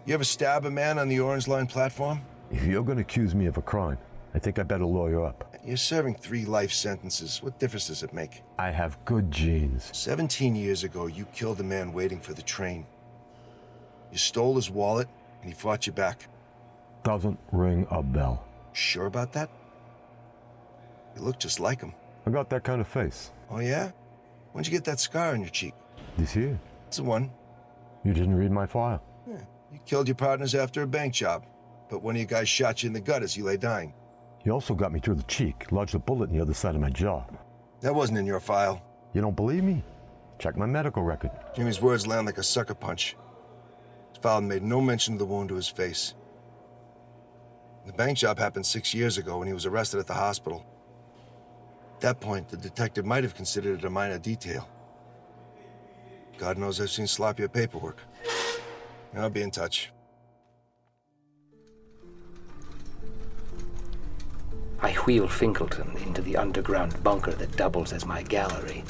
You 0.04 0.14
ever 0.14 0.24
stab 0.24 0.66
a 0.66 0.70
man 0.70 0.98
on 0.98 1.08
the 1.08 1.20
Orange 1.20 1.48
Line 1.48 1.66
platform? 1.66 2.20
If 2.50 2.64
you're 2.64 2.82
gonna 2.82 3.00
accuse 3.00 3.34
me 3.34 3.46
of 3.46 3.56
a 3.56 3.62
crime, 3.62 3.98
I 4.34 4.38
think 4.38 4.58
I 4.58 4.62
better 4.62 4.84
lawyer 4.84 5.24
up. 5.24 5.56
You're 5.64 5.76
serving 5.76 6.16
three 6.16 6.44
life 6.44 6.72
sentences. 6.72 7.42
What 7.42 7.58
difference 7.58 7.86
does 7.86 8.02
it 8.02 8.12
make? 8.12 8.42
I 8.58 8.70
have 8.70 9.02
good 9.06 9.30
genes. 9.30 9.88
17 9.92 10.54
years 10.54 10.84
ago, 10.84 11.06
you 11.06 11.24
killed 11.26 11.60
a 11.60 11.64
man 11.64 11.92
waiting 11.92 12.20
for 12.20 12.34
the 12.34 12.42
train. 12.42 12.84
You 14.12 14.18
stole 14.18 14.56
his 14.56 14.70
wallet, 14.70 15.08
and 15.40 15.50
he 15.50 15.54
fought 15.58 15.86
you 15.86 15.92
back. 15.92 16.28
Doesn't 17.02 17.38
ring 17.52 17.86
a 17.90 18.02
bell. 18.02 18.44
Sure 18.72 19.06
about 19.06 19.32
that? 19.32 19.48
You 21.16 21.22
look 21.22 21.38
just 21.38 21.60
like 21.60 21.80
him. 21.80 21.94
I 22.26 22.30
got 22.30 22.50
that 22.50 22.64
kind 22.64 22.80
of 22.80 22.88
face. 22.88 23.30
Oh, 23.50 23.60
yeah? 23.60 23.90
When'd 24.52 24.66
you 24.66 24.70
get 24.70 24.84
that 24.84 25.00
scar 25.00 25.32
on 25.32 25.40
your 25.40 25.50
cheek? 25.50 25.74
This 26.18 26.36
year. 26.36 26.58
It's 26.88 26.98
the 26.98 27.04
one. 27.04 27.30
You 28.04 28.12
didn't 28.12 28.34
read 28.34 28.50
my 28.50 28.66
file. 28.66 29.02
Yeah. 29.26 29.40
You 29.72 29.80
killed 29.86 30.08
your 30.08 30.14
partners 30.14 30.54
after 30.54 30.82
a 30.82 30.86
bank 30.86 31.14
job, 31.14 31.46
but 31.88 32.02
one 32.02 32.14
of 32.14 32.20
you 32.20 32.26
guys 32.26 32.48
shot 32.48 32.82
you 32.82 32.88
in 32.88 32.92
the 32.92 33.00
gut 33.00 33.22
as 33.22 33.36
you 33.36 33.44
lay 33.44 33.56
dying. 33.56 33.94
You 34.44 34.52
also 34.52 34.74
got 34.74 34.92
me 34.92 35.00
through 35.00 35.14
the 35.14 35.22
cheek, 35.24 35.72
lodged 35.72 35.94
a 35.94 35.98
bullet 35.98 36.28
in 36.28 36.36
the 36.36 36.42
other 36.42 36.52
side 36.54 36.74
of 36.74 36.80
my 36.80 36.90
jaw. 36.90 37.24
That 37.80 37.94
wasn't 37.94 38.18
in 38.18 38.26
your 38.26 38.40
file. 38.40 38.82
You 39.14 39.22
don't 39.22 39.34
believe 39.34 39.64
me? 39.64 39.82
Check 40.38 40.56
my 40.56 40.66
medical 40.66 41.02
record. 41.02 41.30
Jimmy's 41.56 41.80
words 41.80 42.06
land 42.06 42.26
like 42.26 42.38
a 42.38 42.42
sucker 42.42 42.74
punch. 42.74 43.16
His 44.10 44.18
file 44.18 44.42
made 44.42 44.62
no 44.62 44.80
mention 44.80 45.14
of 45.14 45.18
the 45.18 45.26
wound 45.26 45.48
to 45.48 45.54
his 45.54 45.68
face. 45.68 46.14
The 47.86 47.92
bank 47.92 48.18
job 48.18 48.38
happened 48.38 48.66
six 48.66 48.92
years 48.94 49.18
ago 49.18 49.38
when 49.38 49.48
he 49.48 49.54
was 49.54 49.66
arrested 49.66 50.00
at 50.00 50.06
the 50.06 50.14
hospital. 50.14 50.64
At 51.94 52.00
that 52.00 52.20
point, 52.20 52.48
the 52.48 52.56
detective 52.56 53.04
might 53.04 53.24
have 53.24 53.34
considered 53.34 53.78
it 53.78 53.84
a 53.84 53.90
minor 53.90 54.18
detail. 54.18 54.68
God 56.38 56.58
knows 56.58 56.80
I've 56.80 56.90
seen 56.90 57.06
sloppier 57.06 57.52
paperwork. 57.52 57.98
I'll 59.16 59.30
be 59.30 59.42
in 59.42 59.50
touch. 59.50 59.90
I 64.80 64.92
wheel 64.92 65.28
Finkelton 65.28 65.96
into 66.04 66.20
the 66.20 66.36
underground 66.36 67.02
bunker 67.02 67.32
that 67.32 67.56
doubles 67.56 67.92
as 67.92 68.04
my 68.04 68.22
gallery, 68.22 68.84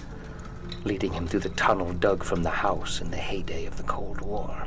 leading 0.84 1.12
him 1.12 1.26
through 1.26 1.40
the 1.40 1.50
tunnel 1.50 1.92
dug 1.92 2.24
from 2.24 2.42
the 2.42 2.50
house 2.50 3.00
in 3.00 3.10
the 3.10 3.16
heyday 3.16 3.66
of 3.66 3.76
the 3.76 3.84
Cold 3.84 4.20
War. 4.20 4.66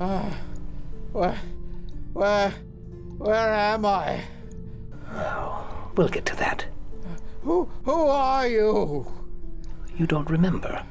Ah, 0.00 0.36
where, 1.12 1.38
where, 2.12 2.50
where 3.18 3.54
am 3.54 3.84
I? 3.84 4.20
Well, 5.12 5.92
we'll 5.96 6.08
get 6.08 6.26
to 6.26 6.36
that. 6.36 6.64
Who, 7.42 7.68
who 7.84 8.06
are 8.06 8.48
you? 8.48 9.06
You 9.96 10.06
don't 10.06 10.28
remember. 10.28 10.84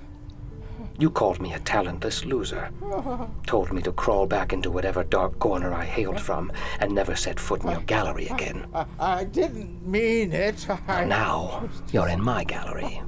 You 0.99 1.09
called 1.09 1.41
me 1.41 1.53
a 1.53 1.59
talentless 1.59 2.23
loser. 2.23 2.69
Told 3.47 3.73
me 3.73 3.81
to 3.81 3.91
crawl 3.91 4.27
back 4.27 4.53
into 4.53 4.69
whatever 4.69 5.03
dark 5.03 5.39
corner 5.39 5.73
I 5.73 5.85
hailed 5.85 6.19
from 6.19 6.51
and 6.79 6.93
never 6.93 7.15
set 7.15 7.39
foot 7.39 7.63
in 7.63 7.71
your 7.71 7.81
gallery 7.81 8.27
again. 8.27 8.67
I, 8.73 8.85
I 8.99 9.23
didn't 9.23 9.85
mean 9.85 10.31
it. 10.31 10.67
I... 10.87 11.05
Now, 11.05 11.67
you're 11.91 12.09
in 12.09 12.23
my 12.23 12.43
gallery. 12.43 13.01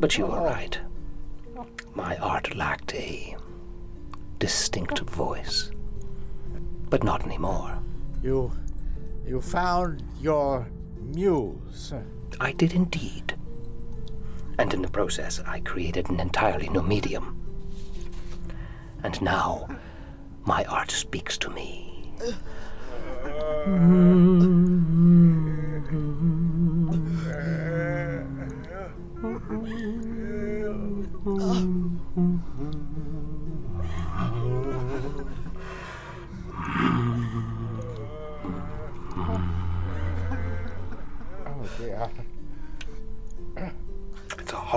but 0.00 0.18
you 0.18 0.26
were 0.26 0.42
right. 0.42 0.78
My 1.94 2.16
art 2.16 2.56
lacked 2.56 2.94
a 2.94 3.36
distinct 4.38 5.00
voice. 5.00 5.70
But 6.90 7.04
not 7.04 7.24
anymore. 7.24 7.78
You. 8.22 8.52
you 9.26 9.40
found 9.40 10.02
your 10.20 10.66
muse. 11.00 11.92
I 12.40 12.52
did 12.52 12.72
indeed. 12.72 13.34
And 14.58 14.74
in 14.74 14.82
the 14.82 14.88
process, 14.88 15.40
I 15.46 15.60
created 15.60 16.10
an 16.10 16.18
entirely 16.20 16.68
new 16.68 16.82
medium. 16.82 17.40
And 19.04 19.22
now, 19.22 19.68
my 20.44 20.64
art 20.64 20.90
speaks 20.90 21.38
to 21.38 21.50
me. 21.50 22.12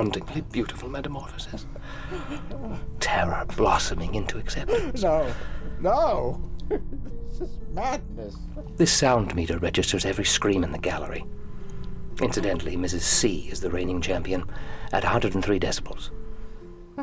hauntingly 0.02 0.42
beautiful 0.52 0.90
metamorphosis. 0.90 1.68
Terror 3.00 3.46
blossoming 3.56 4.16
into 4.16 4.40
acceptance. 4.40 5.04
No, 5.04 5.32
no. 5.80 6.42
this 6.70 7.42
is 7.42 7.60
madness. 7.72 8.36
This 8.78 8.92
sound 8.92 9.36
meter 9.36 9.60
registers 9.60 10.04
every 10.04 10.26
scream 10.26 10.64
in 10.64 10.72
the 10.72 10.80
gallery. 10.80 11.24
Incidentally, 12.20 12.76
Mrs. 12.76 13.02
C 13.02 13.48
is 13.52 13.62
the 13.62 13.70
reigning 13.70 14.02
champion 14.02 14.44
at 14.92 15.04
103 15.04 15.60
decibels. 15.60 16.10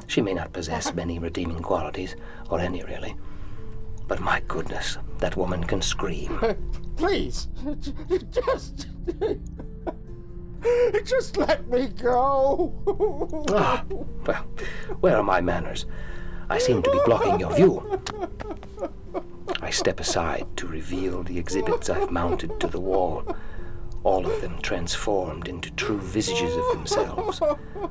She 0.08 0.20
may 0.20 0.34
not 0.34 0.52
possess 0.52 0.92
many 1.02 1.20
redeeming 1.20 1.62
qualities, 1.62 2.16
or 2.50 2.58
any 2.58 2.82
really. 2.82 3.14
But 4.08 4.18
my 4.18 4.42
goodness, 4.48 4.98
that 5.18 5.36
woman 5.36 5.62
can 5.62 5.82
scream. 5.82 6.36
Please, 6.96 7.46
just. 8.32 8.88
Just 11.04 11.36
let 11.36 11.68
me 11.68 11.88
go. 11.88 12.74
Ah, 13.50 13.84
well, 14.26 14.46
where 15.00 15.16
are 15.16 15.22
my 15.22 15.40
manners? 15.40 15.86
I 16.50 16.58
seem 16.58 16.82
to 16.82 16.90
be 16.90 17.00
blocking 17.04 17.40
your 17.40 17.54
view. 17.54 18.00
I 19.60 19.70
step 19.70 20.00
aside 20.00 20.46
to 20.56 20.66
reveal 20.66 21.22
the 21.22 21.38
exhibits 21.38 21.90
I've 21.90 22.10
mounted 22.10 22.58
to 22.60 22.66
the 22.66 22.80
wall, 22.80 23.24
all 24.04 24.24
of 24.26 24.40
them 24.40 24.58
transformed 24.62 25.48
into 25.48 25.70
true 25.72 26.00
visages 26.00 26.54
of 26.56 26.68
themselves, 26.72 27.40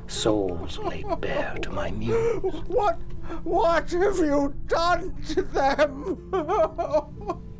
souls 0.07 0.77
laid 0.79 1.05
bare 1.21 1.57
to 1.61 1.69
my 1.71 1.91
muse. 1.91 2.41
What, 2.67 2.99
what 3.43 3.89
have 3.91 4.17
you 4.17 4.53
done 4.67 5.15
to 5.29 5.41
them? 5.41 6.29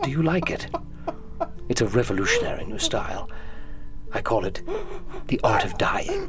Do 0.04 0.10
you 0.10 0.24
like 0.24 0.50
it? 0.50 0.68
It's 1.70 1.82
a 1.82 1.88
revolutionary 1.88 2.66
new 2.66 2.80
style. 2.80 3.30
I 4.14 4.22
call 4.22 4.46
it 4.46 4.62
the 5.28 5.40
art 5.44 5.66
of 5.66 5.78
dying. 5.78 6.28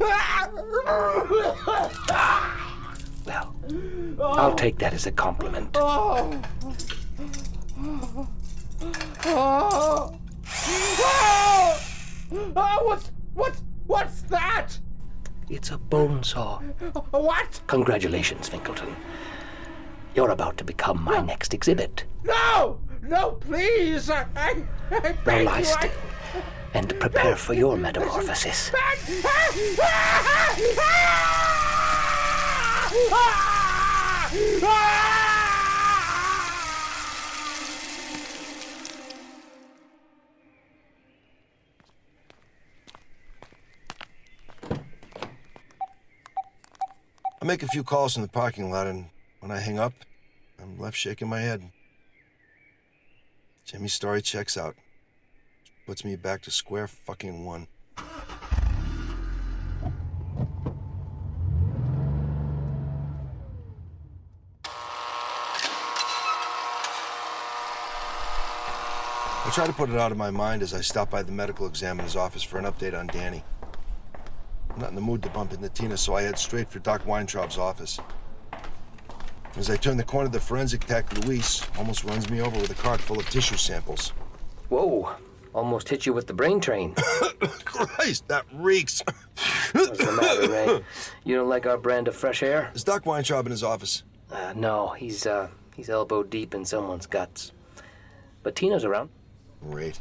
Ah, 2.10 2.56
well, 3.26 3.54
I'll 4.20 4.54
take 4.54 4.78
that 4.78 4.92
as 4.92 5.06
a 5.06 5.12
compliment. 5.12 5.76
Oh, 5.76 6.42
what's 12.84 13.10
what's 13.34 13.62
what's 13.86 14.22
that? 14.22 14.78
It's 15.48 15.70
a 15.70 15.78
bone 15.78 16.22
saw. 16.22 16.58
What? 17.10 17.60
Congratulations, 17.68 18.48
Finkelton. 18.48 18.94
You're 20.14 20.30
about 20.30 20.56
to 20.58 20.64
become 20.64 21.02
my 21.02 21.20
next 21.20 21.54
exhibit. 21.54 22.04
No! 22.24 22.80
No, 23.02 23.32
please! 23.32 24.10
I, 24.10 24.26
I, 24.36 24.62
I 24.90 25.14
Now 25.26 25.42
lie 25.42 25.62
still 25.62 25.90
and 26.74 26.98
prepare 27.00 27.36
for 27.36 27.54
your 27.54 27.76
metamorphosis. 27.76 28.70
I 47.40 47.44
make 47.44 47.62
a 47.62 47.68
few 47.68 47.84
calls 47.84 48.16
in 48.16 48.22
the 48.22 48.28
parking 48.28 48.70
lot, 48.70 48.86
and 48.86 49.06
when 49.40 49.50
I 49.50 49.60
hang 49.60 49.78
up, 49.78 49.92
I'm 50.60 50.78
left 50.78 50.96
shaking 50.96 51.28
my 51.28 51.40
head. 51.40 51.62
Jimmy's 53.64 53.92
story 53.92 54.22
checks 54.22 54.58
out. 54.58 54.74
Puts 55.88 56.04
me 56.04 56.14
back 56.16 56.42
to 56.42 56.50
square 56.50 56.86
fucking 56.86 57.46
one. 57.46 57.66
I 57.96 58.02
try 69.54 69.66
to 69.66 69.72
put 69.72 69.88
it 69.88 69.96
out 69.96 70.12
of 70.12 70.18
my 70.18 70.30
mind 70.30 70.60
as 70.60 70.74
I 70.74 70.82
stop 70.82 71.08
by 71.08 71.22
the 71.22 71.32
medical 71.32 71.66
examiner's 71.66 72.16
office 72.16 72.42
for 72.42 72.58
an 72.58 72.66
update 72.66 72.92
on 72.92 73.06
Danny. 73.06 73.42
I'm 74.68 74.78
not 74.78 74.90
in 74.90 74.94
the 74.94 75.00
mood 75.00 75.22
to 75.22 75.30
bump 75.30 75.54
into 75.54 75.70
Tina, 75.70 75.96
so 75.96 76.16
I 76.16 76.20
head 76.20 76.38
straight 76.38 76.68
for 76.68 76.80
Doc 76.80 77.06
Weintraub's 77.06 77.56
office. 77.56 77.98
As 79.56 79.70
I 79.70 79.76
turn 79.76 79.96
the 79.96 80.04
corner, 80.04 80.28
the 80.28 80.38
forensic 80.38 80.84
tech, 80.84 81.10
Luis, 81.24 81.64
almost 81.78 82.04
runs 82.04 82.28
me 82.28 82.42
over 82.42 82.60
with 82.60 82.68
a 82.68 82.74
cart 82.74 83.00
full 83.00 83.18
of 83.18 83.26
tissue 83.30 83.56
samples. 83.56 84.12
Whoa, 84.68 85.16
almost 85.54 85.88
hit 85.88 86.06
you 86.06 86.12
with 86.12 86.26
the 86.26 86.32
brain 86.34 86.60
train. 86.60 86.94
Christ, 87.64 88.28
that 88.28 88.44
reeks. 88.52 89.02
What's 89.72 89.98
the 89.98 90.12
matter, 90.12 90.50
Ray? 90.50 90.84
You 91.24 91.36
don't 91.36 91.48
like 91.48 91.66
our 91.66 91.78
brand 91.78 92.08
of 92.08 92.16
fresh 92.16 92.42
air? 92.42 92.70
Is 92.74 92.84
Doc 92.84 93.06
Weintraub 93.06 93.46
in 93.46 93.50
his 93.50 93.62
office? 93.62 94.02
Uh, 94.30 94.52
no, 94.56 94.88
he's 94.88 95.26
uh, 95.26 95.48
he's 95.74 95.88
elbow 95.88 96.22
deep 96.22 96.54
in 96.54 96.64
someone's 96.64 97.06
guts. 97.06 97.52
But 98.42 98.56
Tina's 98.56 98.84
around. 98.84 99.10
Great. 99.60 99.98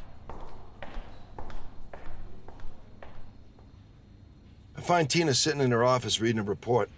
I 4.78 4.82
find 4.82 5.10
Tina 5.10 5.34
sitting 5.34 5.62
in 5.62 5.72
her 5.72 5.84
office 5.84 6.22
reading 6.22 6.40
a 6.40 6.44
report. 6.44 6.90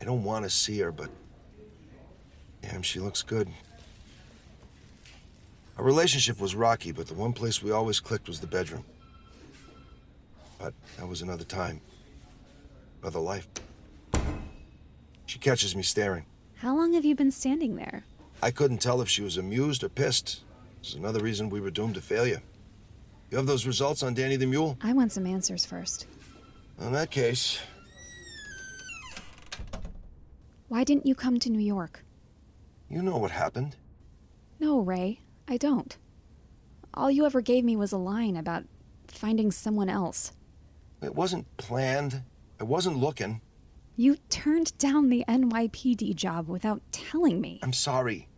I 0.00 0.04
don't 0.04 0.22
want 0.22 0.44
to 0.44 0.50
see 0.50 0.78
her, 0.80 0.92
but 0.92 1.10
damn, 2.62 2.82
she 2.82 3.00
looks 3.00 3.22
good. 3.22 3.48
Our 5.78 5.84
relationship 5.84 6.40
was 6.40 6.54
rocky, 6.56 6.90
but 6.90 7.06
the 7.06 7.14
one 7.14 7.32
place 7.32 7.62
we 7.62 7.70
always 7.70 8.00
clicked 8.00 8.26
was 8.28 8.40
the 8.40 8.46
bedroom. 8.48 8.84
But 10.58 10.74
that 10.96 11.06
was 11.06 11.22
another 11.22 11.44
time, 11.44 11.80
another 13.00 13.20
life. 13.20 13.46
She 15.26 15.38
catches 15.38 15.76
me 15.76 15.82
staring. 15.84 16.26
How 16.56 16.76
long 16.76 16.94
have 16.94 17.04
you 17.04 17.14
been 17.14 17.30
standing 17.30 17.76
there? 17.76 18.04
I 18.42 18.50
couldn't 18.50 18.78
tell 18.78 19.00
if 19.00 19.08
she 19.08 19.22
was 19.22 19.36
amused 19.36 19.84
or 19.84 19.88
pissed. 19.88 20.42
This 20.80 20.90
is 20.90 20.94
another 20.96 21.20
reason 21.20 21.48
we 21.48 21.60
were 21.60 21.70
doomed 21.70 21.94
to 21.94 22.00
failure. 22.00 22.42
You 23.30 23.36
have 23.36 23.46
those 23.46 23.66
results 23.66 24.02
on 24.02 24.14
Danny 24.14 24.34
the 24.36 24.46
Mule? 24.46 24.76
I 24.82 24.92
want 24.92 25.12
some 25.12 25.26
answers 25.26 25.64
first. 25.64 26.06
In 26.80 26.92
that 26.92 27.10
case, 27.10 27.60
Why 30.68 30.82
didn't 30.82 31.06
you 31.06 31.14
come 31.14 31.38
to 31.40 31.50
New 31.50 31.60
York? 31.60 32.04
you 32.90 33.02
know 33.02 33.18
what 33.18 33.30
happened. 33.30 33.76
No, 34.60 34.80
Ray, 34.80 35.20
I 35.48 35.56
don't. 35.56 35.96
All 36.94 37.10
you 37.10 37.24
ever 37.26 37.40
gave 37.40 37.64
me 37.64 37.76
was 37.76 37.92
a 37.92 37.98
line 37.98 38.36
about 38.36 38.64
finding 39.06 39.50
someone 39.50 39.88
else. 39.88 40.32
It 41.02 41.14
wasn't 41.14 41.56
planned. 41.56 42.22
I 42.60 42.64
wasn't 42.64 42.96
looking. 42.98 43.40
You 43.96 44.16
turned 44.30 44.76
down 44.78 45.08
the 45.08 45.24
NYPD 45.28 46.14
job 46.14 46.48
without 46.48 46.82
telling 46.92 47.40
me. 47.40 47.60
I'm 47.62 47.72
sorry. 47.72 48.28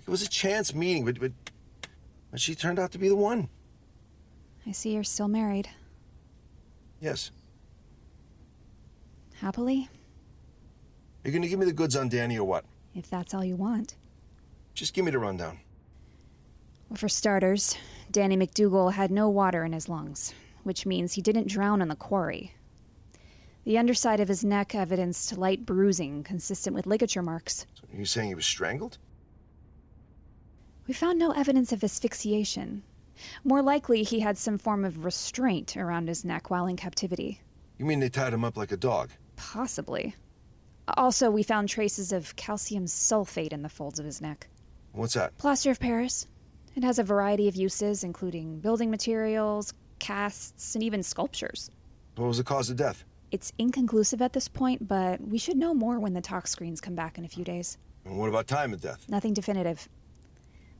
It 0.00 0.08
was 0.08 0.22
a 0.22 0.28
chance 0.28 0.74
meeting, 0.74 1.04
but, 1.04 1.20
but, 1.20 1.32
but 2.30 2.40
she 2.40 2.54
turned 2.54 2.78
out 2.78 2.92
to 2.92 2.98
be 2.98 3.08
the 3.08 3.16
one. 3.16 3.48
I 4.66 4.72
see 4.72 4.94
you're 4.94 5.04
still 5.04 5.28
married. 5.28 5.68
Yes. 7.00 7.30
Happily, 9.40 9.88
You're 11.24 11.32
gonna 11.32 11.48
give 11.48 11.58
me 11.58 11.64
the 11.64 11.72
goods 11.72 11.96
on 11.96 12.08
Danny 12.08 12.38
or 12.38 12.44
what? 12.44 12.64
if 12.94 13.08
that's 13.08 13.32
all 13.34 13.44
you 13.44 13.56
want. 13.56 13.96
Just 14.74 14.92
give 14.94 15.04
me 15.04 15.10
the 15.12 15.18
rundown. 15.18 15.60
For 16.94 17.08
starters, 17.08 17.76
Danny 18.10 18.36
McDougal 18.36 18.92
had 18.92 19.12
no 19.12 19.28
water 19.28 19.64
in 19.64 19.72
his 19.72 19.88
lungs, 19.88 20.34
which 20.64 20.86
means 20.86 21.12
he 21.12 21.22
didn't 21.22 21.46
drown 21.46 21.80
in 21.80 21.88
the 21.88 21.94
quarry. 21.94 22.54
The 23.64 23.78
underside 23.78 24.18
of 24.18 24.28
his 24.28 24.44
neck 24.44 24.74
evidenced 24.74 25.38
light 25.38 25.64
bruising 25.64 26.24
consistent 26.24 26.74
with 26.74 26.86
ligature 26.86 27.22
marks. 27.22 27.66
So 27.74 27.86
are 27.96 28.04
saying 28.04 28.28
he 28.28 28.34
was 28.34 28.46
strangled? 28.46 28.98
We 30.88 30.94
found 30.94 31.18
no 31.18 31.30
evidence 31.30 31.70
of 31.72 31.84
asphyxiation. 31.84 32.82
More 33.44 33.62
likely, 33.62 34.02
he 34.02 34.18
had 34.18 34.36
some 34.36 34.58
form 34.58 34.84
of 34.84 35.04
restraint 35.04 35.76
around 35.76 36.08
his 36.08 36.24
neck 36.24 36.50
while 36.50 36.66
in 36.66 36.76
captivity. 36.76 37.40
You 37.78 37.84
mean 37.84 38.00
they 38.00 38.08
tied 38.08 38.32
him 38.32 38.44
up 38.44 38.56
like 38.56 38.72
a 38.72 38.76
dog? 38.76 39.10
Possibly. 39.36 40.16
Also, 40.96 41.30
we 41.30 41.44
found 41.44 41.68
traces 41.68 42.10
of 42.12 42.34
calcium 42.34 42.86
sulfate 42.86 43.52
in 43.52 43.62
the 43.62 43.68
folds 43.68 44.00
of 44.00 44.04
his 44.04 44.20
neck. 44.20 44.48
What's 44.92 45.14
that? 45.14 45.38
Plaster 45.38 45.70
of 45.70 45.78
Paris. 45.78 46.26
It 46.76 46.84
has 46.84 46.98
a 46.98 47.04
variety 47.04 47.48
of 47.48 47.56
uses, 47.56 48.04
including 48.04 48.60
building 48.60 48.90
materials, 48.90 49.74
casts, 49.98 50.74
and 50.74 50.84
even 50.84 51.02
sculptures. 51.02 51.70
What 52.16 52.26
was 52.26 52.38
the 52.38 52.44
cause 52.44 52.70
of 52.70 52.76
death? 52.76 53.04
It's 53.30 53.52
inconclusive 53.58 54.22
at 54.22 54.32
this 54.32 54.48
point, 54.48 54.88
but 54.88 55.20
we 55.20 55.38
should 55.38 55.56
know 55.56 55.74
more 55.74 55.98
when 55.98 56.14
the 56.14 56.20
tox 56.20 56.50
screens 56.50 56.80
come 56.80 56.94
back 56.94 57.18
in 57.18 57.24
a 57.24 57.28
few 57.28 57.44
days. 57.44 57.78
And 58.04 58.18
what 58.18 58.28
about 58.28 58.46
time 58.46 58.72
of 58.72 58.80
death? 58.80 59.06
Nothing 59.08 59.34
definitive. 59.34 59.88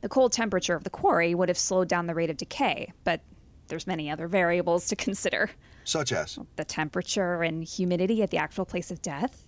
The 0.01 0.09
cold 0.09 0.31
temperature 0.33 0.75
of 0.75 0.83
the 0.83 0.89
quarry 0.89 1.35
would 1.35 1.49
have 1.49 1.57
slowed 1.57 1.87
down 1.87 2.07
the 2.07 2.15
rate 2.15 2.29
of 2.29 2.37
decay, 2.37 2.91
but 3.03 3.21
there's 3.67 3.87
many 3.87 4.09
other 4.09 4.27
variables 4.27 4.87
to 4.87 4.95
consider. 4.95 5.51
Such 5.83 6.11
as? 6.11 6.39
The 6.55 6.65
temperature 6.65 7.43
and 7.43 7.63
humidity 7.63 8.21
at 8.23 8.31
the 8.31 8.37
actual 8.37 8.65
place 8.65 8.91
of 8.91 9.01
death, 9.01 9.45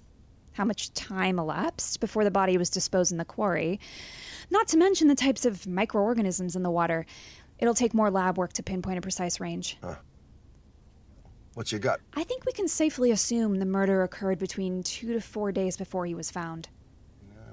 how 0.53 0.65
much 0.65 0.93
time 0.93 1.39
elapsed 1.39 1.99
before 1.99 2.23
the 2.23 2.31
body 2.31 2.57
was 2.57 2.69
disposed 2.69 3.11
in 3.11 3.17
the 3.17 3.25
quarry, 3.25 3.79
not 4.49 4.67
to 4.69 4.77
mention 4.77 5.07
the 5.07 5.15
types 5.15 5.45
of 5.45 5.67
microorganisms 5.67 6.55
in 6.55 6.63
the 6.63 6.71
water. 6.71 7.05
It'll 7.59 7.73
take 7.73 7.93
more 7.93 8.09
lab 8.09 8.37
work 8.37 8.53
to 8.53 8.63
pinpoint 8.63 8.97
a 8.97 9.01
precise 9.01 9.39
range. 9.39 9.77
What's 11.53 11.71
your 11.71 11.79
gut? 11.79 11.99
I 12.15 12.23
think 12.23 12.45
we 12.45 12.51
can 12.51 12.67
safely 12.67 13.11
assume 13.11 13.55
the 13.59 13.65
murder 13.65 14.03
occurred 14.03 14.39
between 14.39 14.81
two 14.83 15.13
to 15.13 15.21
four 15.21 15.51
days 15.51 15.77
before 15.77 16.05
he 16.05 16.15
was 16.15 16.31
found. 16.31 16.69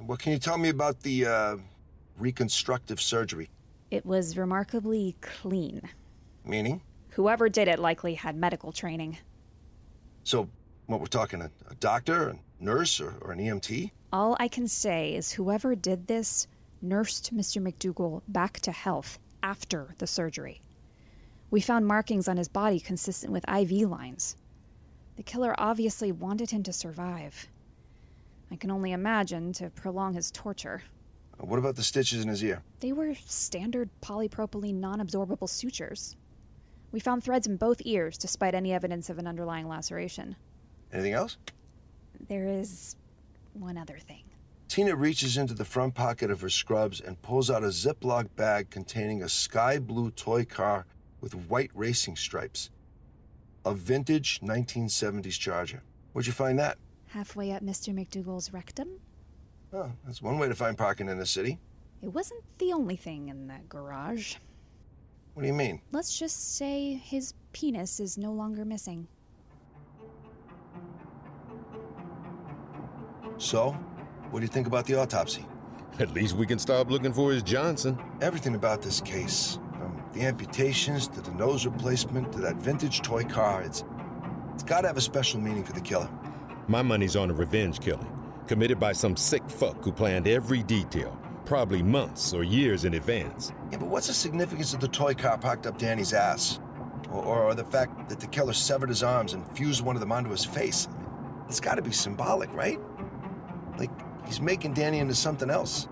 What 0.06 0.18
can 0.18 0.32
you 0.32 0.38
tell 0.38 0.56
me 0.56 0.70
about 0.70 1.00
the 1.00 1.26
uh, 1.26 1.56
reconstructive 2.18 3.00
surgery? 3.00 3.50
It 3.90 4.06
was 4.06 4.38
remarkably 4.38 5.16
clean. 5.20 5.82
Meaning? 6.44 6.80
Whoever 7.10 7.48
did 7.48 7.68
it 7.68 7.78
likely 7.78 8.14
had 8.14 8.36
medical 8.36 8.72
training. 8.72 9.18
So, 10.24 10.48
what 10.86 11.00
we're 11.00 11.06
talking 11.06 11.42
a, 11.42 11.50
a 11.70 11.74
doctor, 11.76 12.30
a 12.30 12.38
nurse, 12.60 13.00
or, 13.00 13.14
or 13.22 13.32
an 13.32 13.38
EMT? 13.38 13.90
All 14.12 14.36
I 14.38 14.48
can 14.48 14.68
say 14.68 15.14
is 15.14 15.32
whoever 15.32 15.74
did 15.74 16.06
this 16.06 16.46
nursed 16.82 17.34
Mr. 17.34 17.62
McDougal 17.62 18.22
back 18.28 18.60
to 18.60 18.72
health 18.72 19.18
after 19.42 19.94
the 19.98 20.06
surgery. 20.06 20.60
We 21.50 21.60
found 21.60 21.86
markings 21.86 22.28
on 22.28 22.36
his 22.36 22.48
body 22.48 22.80
consistent 22.80 23.32
with 23.32 23.48
IV 23.48 23.88
lines. 23.88 24.36
The 25.16 25.22
killer 25.22 25.54
obviously 25.58 26.12
wanted 26.12 26.50
him 26.50 26.62
to 26.64 26.72
survive. 26.72 27.48
I 28.50 28.56
can 28.56 28.70
only 28.70 28.92
imagine 28.92 29.52
to 29.54 29.70
prolong 29.70 30.14
his 30.14 30.30
torture. 30.30 30.82
Uh, 31.40 31.46
What 31.46 31.58
about 31.58 31.76
the 31.76 31.82
stitches 31.82 32.22
in 32.22 32.28
his 32.28 32.42
ear? 32.42 32.62
They 32.80 32.92
were 32.92 33.14
standard 33.26 33.90
polypropylene 34.00 34.80
non 34.80 35.00
absorbable 35.00 35.48
sutures. 35.48 36.16
We 36.92 37.00
found 37.00 37.22
threads 37.22 37.46
in 37.46 37.56
both 37.56 37.82
ears 37.84 38.18
despite 38.18 38.54
any 38.54 38.72
evidence 38.72 39.10
of 39.10 39.18
an 39.18 39.26
underlying 39.26 39.68
laceration. 39.68 40.34
Anything 40.92 41.12
else? 41.12 41.36
There 42.28 42.46
is 42.46 42.96
one 43.54 43.76
other 43.76 43.98
thing. 43.98 44.24
Tina 44.68 44.94
reaches 44.94 45.36
into 45.36 45.54
the 45.54 45.64
front 45.64 45.94
pocket 45.94 46.30
of 46.30 46.40
her 46.42 46.48
scrubs 46.48 47.00
and 47.00 47.20
pulls 47.22 47.50
out 47.50 47.64
a 47.64 47.68
Ziploc 47.68 48.28
bag 48.36 48.70
containing 48.70 49.22
a 49.22 49.28
sky 49.28 49.78
blue 49.78 50.10
toy 50.12 50.44
car 50.44 50.86
with 51.20 51.34
white 51.34 51.70
racing 51.74 52.16
stripes. 52.16 52.70
A 53.64 53.74
vintage 53.74 54.40
1970s 54.40 55.38
Charger. 55.38 55.82
Where'd 56.12 56.26
you 56.26 56.32
find 56.32 56.58
that? 56.58 56.78
Halfway 57.08 57.50
up 57.52 57.62
Mr. 57.62 57.92
McDougal's 57.92 58.52
rectum? 58.52 58.88
Oh, 59.72 59.90
that's 60.04 60.22
one 60.22 60.38
way 60.38 60.48
to 60.48 60.54
find 60.54 60.78
parking 60.78 61.08
in 61.08 61.18
the 61.18 61.26
city. 61.26 61.58
It 62.02 62.08
wasn't 62.08 62.42
the 62.58 62.72
only 62.72 62.96
thing 62.96 63.28
in 63.28 63.48
that 63.48 63.68
garage. 63.68 64.36
What 65.34 65.42
do 65.42 65.48
you 65.48 65.54
mean? 65.54 65.80
Let's 65.92 66.18
just 66.18 66.56
say 66.56 66.94
his 66.94 67.34
penis 67.52 68.00
is 68.00 68.16
no 68.16 68.32
longer 68.32 68.64
missing. 68.64 69.06
So, 73.40 73.70
what 74.30 74.40
do 74.40 74.44
you 74.44 74.52
think 74.52 74.66
about 74.66 74.84
the 74.84 75.00
autopsy? 75.00 75.46
At 75.98 76.12
least 76.12 76.36
we 76.36 76.44
can 76.44 76.58
stop 76.58 76.90
looking 76.90 77.14
for 77.14 77.32
his 77.32 77.42
Johnson. 77.42 77.98
Everything 78.20 78.54
about 78.54 78.82
this 78.82 79.00
case, 79.00 79.58
from 79.72 80.04
the 80.12 80.20
amputations 80.20 81.08
to 81.08 81.22
the 81.22 81.30
nose 81.32 81.64
replacement 81.64 82.32
to 82.32 82.38
that 82.40 82.56
vintage 82.56 83.00
toy 83.00 83.24
car, 83.24 83.62
it's 83.62 83.82
it's 84.52 84.62
got 84.62 84.82
to 84.82 84.88
have 84.88 84.98
a 84.98 85.00
special 85.00 85.40
meaning 85.40 85.64
for 85.64 85.72
the 85.72 85.80
killer. 85.80 86.08
My 86.68 86.82
money's 86.82 87.16
on 87.16 87.30
a 87.30 87.32
revenge 87.32 87.80
killing, 87.80 88.06
committed 88.46 88.78
by 88.78 88.92
some 88.92 89.16
sick 89.16 89.48
fuck 89.48 89.82
who 89.82 89.90
planned 89.90 90.28
every 90.28 90.62
detail, 90.62 91.18
probably 91.46 91.82
months 91.82 92.34
or 92.34 92.44
years 92.44 92.84
in 92.84 92.92
advance. 92.92 93.52
Yeah, 93.72 93.78
but 93.78 93.88
what's 93.88 94.08
the 94.08 94.12
significance 94.12 94.74
of 94.74 94.80
the 94.80 94.88
toy 94.88 95.14
car 95.14 95.38
parked 95.38 95.66
up 95.66 95.78
Danny's 95.78 96.12
ass? 96.12 96.60
Or, 97.10 97.24
or, 97.24 97.44
or 97.44 97.54
the 97.54 97.64
fact 97.64 98.10
that 98.10 98.20
the 98.20 98.26
killer 98.26 98.52
severed 98.52 98.90
his 98.90 99.02
arms 99.02 99.32
and 99.32 99.50
fused 99.56 99.82
one 99.82 99.96
of 99.96 100.00
them 100.00 100.12
onto 100.12 100.28
his 100.28 100.44
face? 100.44 100.88
It's 101.48 101.58
got 101.58 101.76
to 101.76 101.82
be 101.82 101.90
symbolic, 101.90 102.52
right? 102.54 102.78
Like 103.78 103.90
he's 104.26 104.40
making 104.40 104.74
Danny 104.74 104.98
into 104.98 105.14
something 105.14 105.50
else. 105.50 105.88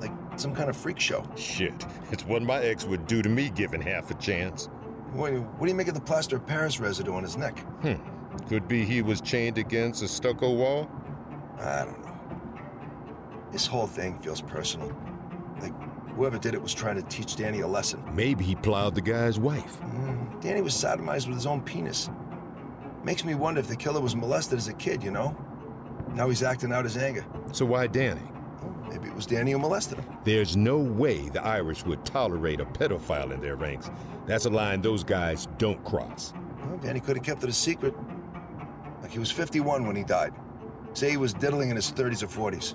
Like 0.00 0.12
some 0.36 0.54
kind 0.54 0.70
of 0.70 0.76
freak 0.76 1.00
show. 1.00 1.24
Shit, 1.36 1.86
it's 2.10 2.24
what 2.24 2.42
my 2.42 2.58
ex 2.60 2.84
would 2.84 3.06
do 3.06 3.22
to 3.22 3.28
me 3.28 3.50
given 3.50 3.80
half 3.80 4.10
a 4.10 4.14
chance. 4.14 4.68
What, 5.12 5.32
what 5.32 5.62
do 5.62 5.68
you 5.68 5.74
make 5.74 5.88
of 5.88 5.94
the 5.94 6.00
plaster 6.00 6.36
of 6.36 6.46
Paris 6.46 6.78
residue 6.80 7.14
on 7.14 7.22
his 7.22 7.36
neck? 7.36 7.58
Hmm. 7.82 7.94
Could 8.48 8.68
be 8.68 8.84
he 8.84 9.02
was 9.02 9.20
chained 9.20 9.58
against 9.58 10.02
a 10.02 10.08
stucco 10.08 10.52
wall? 10.52 10.90
I 11.58 11.84
don't 11.84 12.00
know. 12.02 12.18
This 13.50 13.66
whole 13.66 13.86
thing 13.86 14.18
feels 14.18 14.40
personal. 14.40 14.94
Like 15.60 15.72
whoever 16.14 16.38
did 16.38 16.54
it 16.54 16.62
was 16.62 16.74
trying 16.74 16.96
to 16.96 17.02
teach 17.02 17.36
Danny 17.36 17.60
a 17.60 17.66
lesson. 17.66 18.02
Maybe 18.14 18.44
he 18.44 18.54
plowed 18.54 18.94
the 18.94 19.00
guy's 19.00 19.38
wife. 19.38 19.80
Mm, 19.80 20.40
Danny 20.40 20.60
was 20.60 20.74
sodomized 20.74 21.26
with 21.26 21.36
his 21.36 21.46
own 21.46 21.62
penis. 21.62 22.10
Makes 23.04 23.24
me 23.24 23.34
wonder 23.34 23.60
if 23.60 23.68
the 23.68 23.76
killer 23.76 24.00
was 24.00 24.14
molested 24.14 24.58
as 24.58 24.68
a 24.68 24.74
kid, 24.74 25.02
you 25.02 25.10
know? 25.10 25.36
Now 26.14 26.28
he's 26.28 26.42
acting 26.42 26.72
out 26.72 26.84
his 26.84 26.96
anger. 26.96 27.24
So 27.52 27.64
why 27.64 27.86
Danny? 27.86 28.20
Maybe 28.88 29.08
it 29.08 29.14
was 29.14 29.26
Danny 29.26 29.52
who 29.52 29.58
molested 29.58 29.98
him. 29.98 30.16
There's 30.24 30.56
no 30.56 30.78
way 30.78 31.28
the 31.28 31.44
Irish 31.44 31.84
would 31.84 32.04
tolerate 32.04 32.60
a 32.60 32.64
pedophile 32.64 33.32
in 33.32 33.40
their 33.40 33.56
ranks. 33.56 33.90
That's 34.26 34.46
a 34.46 34.50
line 34.50 34.80
those 34.80 35.04
guys 35.04 35.46
don't 35.58 35.82
cross. 35.84 36.32
Well, 36.64 36.78
Danny 36.78 37.00
could 37.00 37.16
have 37.16 37.24
kept 37.24 37.44
it 37.44 37.50
a 37.50 37.52
secret. 37.52 37.94
Like 39.02 39.10
he 39.10 39.18
was 39.18 39.30
51 39.30 39.86
when 39.86 39.96
he 39.96 40.04
died. 40.04 40.32
Say 40.94 41.10
he 41.10 41.16
was 41.16 41.34
diddling 41.34 41.70
in 41.70 41.76
his 41.76 41.92
30s 41.92 42.22
or 42.22 42.50
40s. 42.50 42.72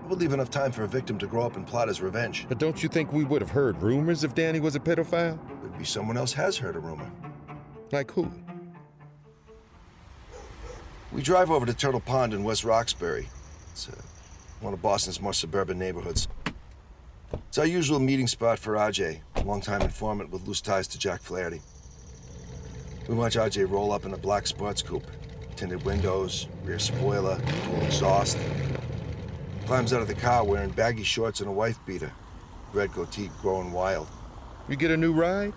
That 0.00 0.08
would 0.08 0.20
leave 0.20 0.32
enough 0.32 0.50
time 0.50 0.72
for 0.72 0.82
a 0.84 0.88
victim 0.88 1.18
to 1.18 1.26
grow 1.26 1.46
up 1.46 1.56
and 1.56 1.66
plot 1.66 1.88
his 1.88 2.00
revenge. 2.00 2.46
But 2.48 2.58
don't 2.58 2.82
you 2.82 2.88
think 2.88 3.12
we 3.12 3.24
would 3.24 3.40
have 3.40 3.50
heard 3.50 3.80
rumors 3.80 4.24
if 4.24 4.34
Danny 4.34 4.58
was 4.58 4.74
a 4.74 4.80
pedophile? 4.80 5.38
Could 5.62 5.78
be 5.78 5.84
someone 5.84 6.16
else 6.16 6.32
has 6.32 6.56
heard 6.56 6.76
a 6.76 6.80
rumor. 6.80 7.10
Like 7.92 8.10
who? 8.10 8.30
We 11.12 11.20
drive 11.20 11.50
over 11.50 11.66
to 11.66 11.74
Turtle 11.74 12.00
Pond 12.00 12.32
in 12.32 12.42
West 12.42 12.64
Roxbury. 12.64 13.28
It's 13.72 13.86
uh, 13.86 13.92
one 14.60 14.72
of 14.72 14.80
Boston's 14.80 15.20
more 15.20 15.34
suburban 15.34 15.78
neighborhoods. 15.78 16.26
It's 17.48 17.58
our 17.58 17.66
usual 17.66 17.98
meeting 17.98 18.26
spot 18.26 18.58
for 18.58 18.74
RJ, 18.76 19.20
a 19.36 19.42
longtime 19.42 19.82
informant 19.82 20.30
with 20.30 20.48
loose 20.48 20.62
ties 20.62 20.88
to 20.88 20.98
Jack 20.98 21.20
Flaherty. 21.20 21.60
We 23.08 23.14
watch 23.14 23.36
RJ 23.36 23.70
roll 23.70 23.92
up 23.92 24.06
in 24.06 24.14
a 24.14 24.16
black 24.16 24.46
sports 24.46 24.80
coupe, 24.80 25.06
tinted 25.54 25.84
windows, 25.84 26.48
rear 26.64 26.78
spoiler, 26.78 27.38
dual 27.64 27.82
exhaust. 27.82 28.38
Climbs 29.66 29.92
out 29.92 30.00
of 30.00 30.08
the 30.08 30.14
car 30.14 30.44
wearing 30.44 30.70
baggy 30.70 31.02
shorts 31.02 31.40
and 31.40 31.48
a 31.48 31.52
wife 31.52 31.78
beater, 31.84 32.10
red 32.72 32.90
goatee 32.94 33.30
growing 33.42 33.70
wild. 33.70 34.08
You 34.66 34.76
get 34.76 34.90
a 34.90 34.96
new 34.96 35.12
ride? 35.12 35.52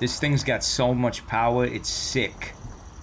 This 0.00 0.18
thing's 0.18 0.42
got 0.42 0.64
so 0.64 0.94
much 0.94 1.26
power, 1.26 1.66
it's 1.66 1.90
sick. 1.90 2.54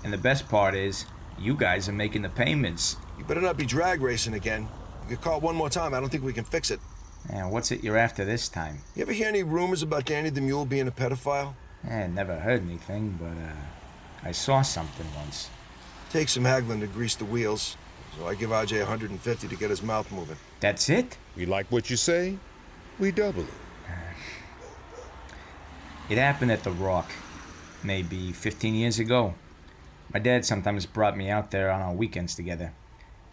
And 0.04 0.12
the 0.12 0.18
best 0.18 0.50
part 0.50 0.74
is, 0.74 1.06
you 1.40 1.56
guys 1.56 1.90
are 1.90 1.94
making 1.94 2.22
the 2.22 2.30
payments. 2.30 2.98
You 3.18 3.26
better 3.26 3.42
not 3.42 3.58
be 3.58 3.66
drag 3.66 4.02
racing 4.02 4.34
again. 4.34 4.68
You 5.04 5.16
get 5.16 5.22
caught 5.22 5.42
one 5.42 5.56
more 5.56 5.70
time, 5.70 5.94
I 5.94 6.00
don't 6.00 6.10
think 6.10 6.24
we 6.24 6.34
can 6.34 6.44
fix 6.44 6.72
it. 6.72 6.80
And 7.30 7.52
what's 7.52 7.72
it 7.72 7.84
you're 7.84 7.98
after 7.98 8.24
this 8.24 8.50
time? 8.50 8.78
You 8.96 9.02
ever 9.02 9.12
hear 9.12 9.28
any 9.28 9.44
rumors 9.44 9.82
about 9.82 10.06
Danny 10.06 10.30
the 10.30 10.42
Mule 10.42 10.66
being 10.66 10.88
a 10.88 10.92
pedophile? 10.92 11.54
I 11.84 12.08
never 12.08 12.36
heard 12.36 12.62
anything, 12.64 13.18
but 13.20 13.28
uh, 13.28 14.28
I 14.28 14.32
saw 14.32 14.62
something 14.62 15.06
once. 15.16 15.50
Take 16.12 16.30
some 16.30 16.46
haggling 16.46 16.82
to 16.82 16.88
grease 16.88 17.16
the 17.16 17.26
wheels, 17.26 17.78
so 18.18 18.28
I 18.28 18.36
give 18.36 18.52
RJ 18.52 18.80
150 18.80 19.48
to 19.48 19.56
get 19.56 19.70
his 19.70 19.84
mouth 19.84 20.12
moving. 20.12 20.38
That's 20.60 20.90
it? 20.90 21.18
We 21.36 21.46
like 21.46 21.72
what 21.72 21.90
you 21.90 21.98
say, 21.98 22.38
we 23.00 23.12
double 23.12 23.42
it. 23.44 23.50
It 26.08 26.20
happened 26.20 26.52
at 26.52 26.64
The 26.64 26.72
Rock, 26.72 27.10
maybe 27.84 28.32
15 28.32 28.76
years 28.76 29.00
ago. 29.00 29.34
My 30.14 30.20
dad 30.20 30.46
sometimes 30.46 30.86
brought 30.86 31.18
me 31.18 31.30
out 31.30 31.52
there 31.52 31.70
on 31.72 31.82
our 31.82 31.94
weekends 31.94 32.36
together. 32.36 32.72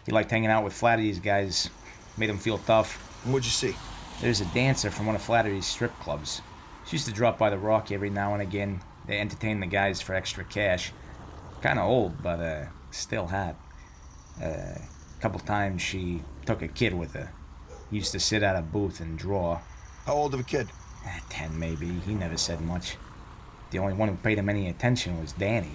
He 0.05 0.11
liked 0.11 0.31
hanging 0.31 0.49
out 0.49 0.63
with 0.63 0.73
Flaherty's 0.73 1.19
guys, 1.19 1.69
made 2.17 2.29
them 2.29 2.37
feel 2.37 2.57
tough. 2.57 2.95
What'd 3.25 3.45
you 3.45 3.51
see? 3.51 3.75
There's 4.21 4.41
a 4.41 4.45
dancer 4.45 4.91
from 4.91 5.05
one 5.05 5.15
of 5.15 5.21
Flaherty's 5.21 5.65
strip 5.65 5.97
clubs. 5.99 6.41
She 6.85 6.95
used 6.95 7.07
to 7.07 7.13
drop 7.13 7.37
by 7.37 7.49
The 7.49 7.57
Rock 7.57 7.91
every 7.91 8.09
now 8.09 8.33
and 8.33 8.41
again. 8.41 8.81
They 9.07 9.19
entertain 9.19 9.59
the 9.59 9.67
guys 9.67 10.01
for 10.01 10.13
extra 10.13 10.43
cash. 10.43 10.91
Kinda 11.61 11.81
old, 11.81 12.21
but 12.21 12.39
uh, 12.39 12.65
still 12.91 13.27
hot. 13.27 13.55
Uh, 14.41 14.45
a 14.47 15.21
couple 15.21 15.39
times 15.39 15.81
she 15.81 16.21
took 16.45 16.61
a 16.61 16.67
kid 16.67 16.93
with 16.93 17.13
her. 17.13 17.31
He 17.89 17.97
used 17.97 18.11
to 18.11 18.19
sit 18.19 18.43
at 18.43 18.57
a 18.57 18.61
booth 18.61 18.99
and 18.99 19.17
draw. 19.17 19.59
How 20.05 20.13
old 20.13 20.33
of 20.33 20.39
a 20.41 20.43
kid? 20.43 20.67
Eh, 21.05 21.19
Ten, 21.29 21.57
maybe. 21.57 21.87
He 22.05 22.13
never 22.13 22.37
said 22.37 22.59
much. 22.61 22.97
The 23.71 23.79
only 23.79 23.93
one 23.93 24.09
who 24.09 24.15
paid 24.15 24.37
him 24.37 24.49
any 24.49 24.67
attention 24.67 25.19
was 25.21 25.31
Danny. 25.33 25.71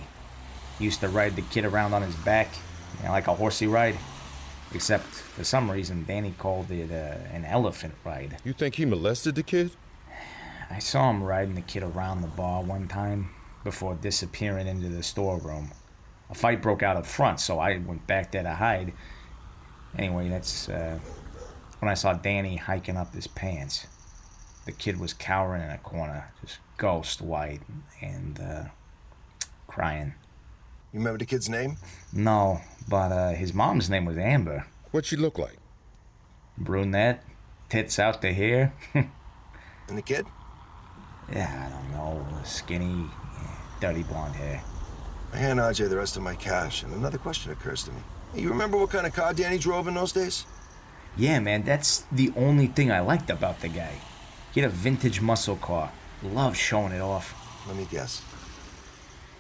He 0.79 0.85
used 0.85 1.01
to 1.01 1.09
ride 1.09 1.37
the 1.37 1.43
kid 1.43 1.65
around 1.65 1.93
on 1.95 2.03
his 2.03 2.15
back, 2.17 2.49
you 2.99 3.07
know, 3.07 3.11
like 3.11 3.27
a 3.27 3.35
horsey 3.35 3.67
ride. 3.67 3.97
Except, 4.75 5.07
for 5.07 5.45
some 5.45 5.71
reason, 5.71 6.05
Danny 6.07 6.35
called 6.39 6.71
it 6.71 6.91
uh, 6.91 7.17
an 7.35 7.45
elephant 7.45 7.95
ride. 8.05 8.37
You 8.45 8.53
think 8.53 8.75
he 8.75 8.85
molested 8.85 9.35
the 9.35 9.43
kid? 9.43 9.71
I 10.71 10.79
saw 10.79 11.09
him 11.09 11.23
riding 11.23 11.55
the 11.55 11.63
kid 11.63 11.83
around 11.83 12.21
the 12.21 12.29
bar 12.29 12.63
one 12.63 12.87
time 12.87 13.31
before 13.65 13.95
disappearing 13.95 14.67
into 14.67 14.89
the 14.89 15.03
storeroom. 15.03 15.71
A 16.31 16.35
fight 16.35 16.61
broke 16.61 16.83
out 16.83 16.97
up 16.97 17.07
front, 17.07 17.41
so 17.41 17.59
I 17.59 17.79
went 17.79 18.07
back 18.07 18.31
there 18.33 18.43
to 18.43 18.55
hide. 18.55 18.93
Anyway, 19.97 20.29
that's 20.29 20.69
uh, 20.69 20.99
when 21.79 21.91
I 21.91 21.95
saw 21.95 22.13
Danny 22.13 22.57
hiking 22.57 22.99
up 22.99 23.15
his 23.15 23.27
pants. 23.27 23.87
The 24.67 24.73
kid 24.73 25.01
was 25.01 25.15
cowering 25.15 25.63
in 25.63 25.71
a 25.71 25.79
corner, 25.79 26.31
just 26.43 26.59
ghost 26.77 27.23
white 27.23 27.63
and 28.03 28.39
uh, 28.39 28.65
crying. 29.67 30.13
You 30.93 31.01
remember 31.01 31.19
the 31.19 31.27
kid's 31.27 31.49
name? 31.49 31.77
No, 32.13 32.61
but 32.89 33.13
uh, 33.13 33.31
his 33.31 33.53
mom's 33.53 33.91
name 33.91 34.07
was 34.07 34.17
Amber. 34.17 34.65
What'd 34.91 35.07
she 35.07 35.17
look 35.17 35.39
like? 35.39 35.59
Brunette, 36.57 37.23
tits 37.69 37.99
out 37.99 38.23
to 38.23 38.33
here. 38.33 38.73
And 38.95 39.97
the 39.97 40.03
kid? 40.03 40.27
yeah, 41.33 41.67
I 41.67 41.71
don't 41.71 41.91
know, 41.93 42.27
skinny, 42.45 43.07
dirty 43.81 44.03
blonde 44.03 44.35
hair. 44.35 44.63
I 45.33 45.37
hand 45.37 45.59
RJ 45.59 45.89
the 45.91 45.97
rest 45.97 46.17
of 46.17 46.23
my 46.23 46.35
cash, 46.35 46.83
and 46.83 46.93
another 46.95 47.19
question 47.19 47.53
occurs 47.53 47.85
to 47.85 47.93
me. 47.93 47.99
You 48.35 48.49
remember 48.49 48.77
what 48.79 48.91
kind 48.91 49.07
of 49.07 49.15
car 49.15 49.33
Danny 49.35 49.59
drove 49.59 49.89
in 49.89 49.95
those 49.95 50.13
days? 50.13 50.47
Yeah, 51.17 51.39
man, 51.41 51.65
that's 51.65 52.05
the 52.13 52.33
only 52.37 52.67
thing 52.67 52.91
I 52.91 53.01
liked 53.01 53.31
about 53.31 53.61
the 53.61 53.69
guy. 53.69 53.95
He 54.53 54.61
had 54.61 54.71
a 54.71 54.73
vintage 54.73 55.21
muscle 55.21 55.57
car. 55.57 55.93
Loved 56.23 56.57
showing 56.57 56.93
it 56.93 57.01
off. 57.01 57.35
Let 57.67 57.77
me 57.77 57.87
guess. 57.91 58.23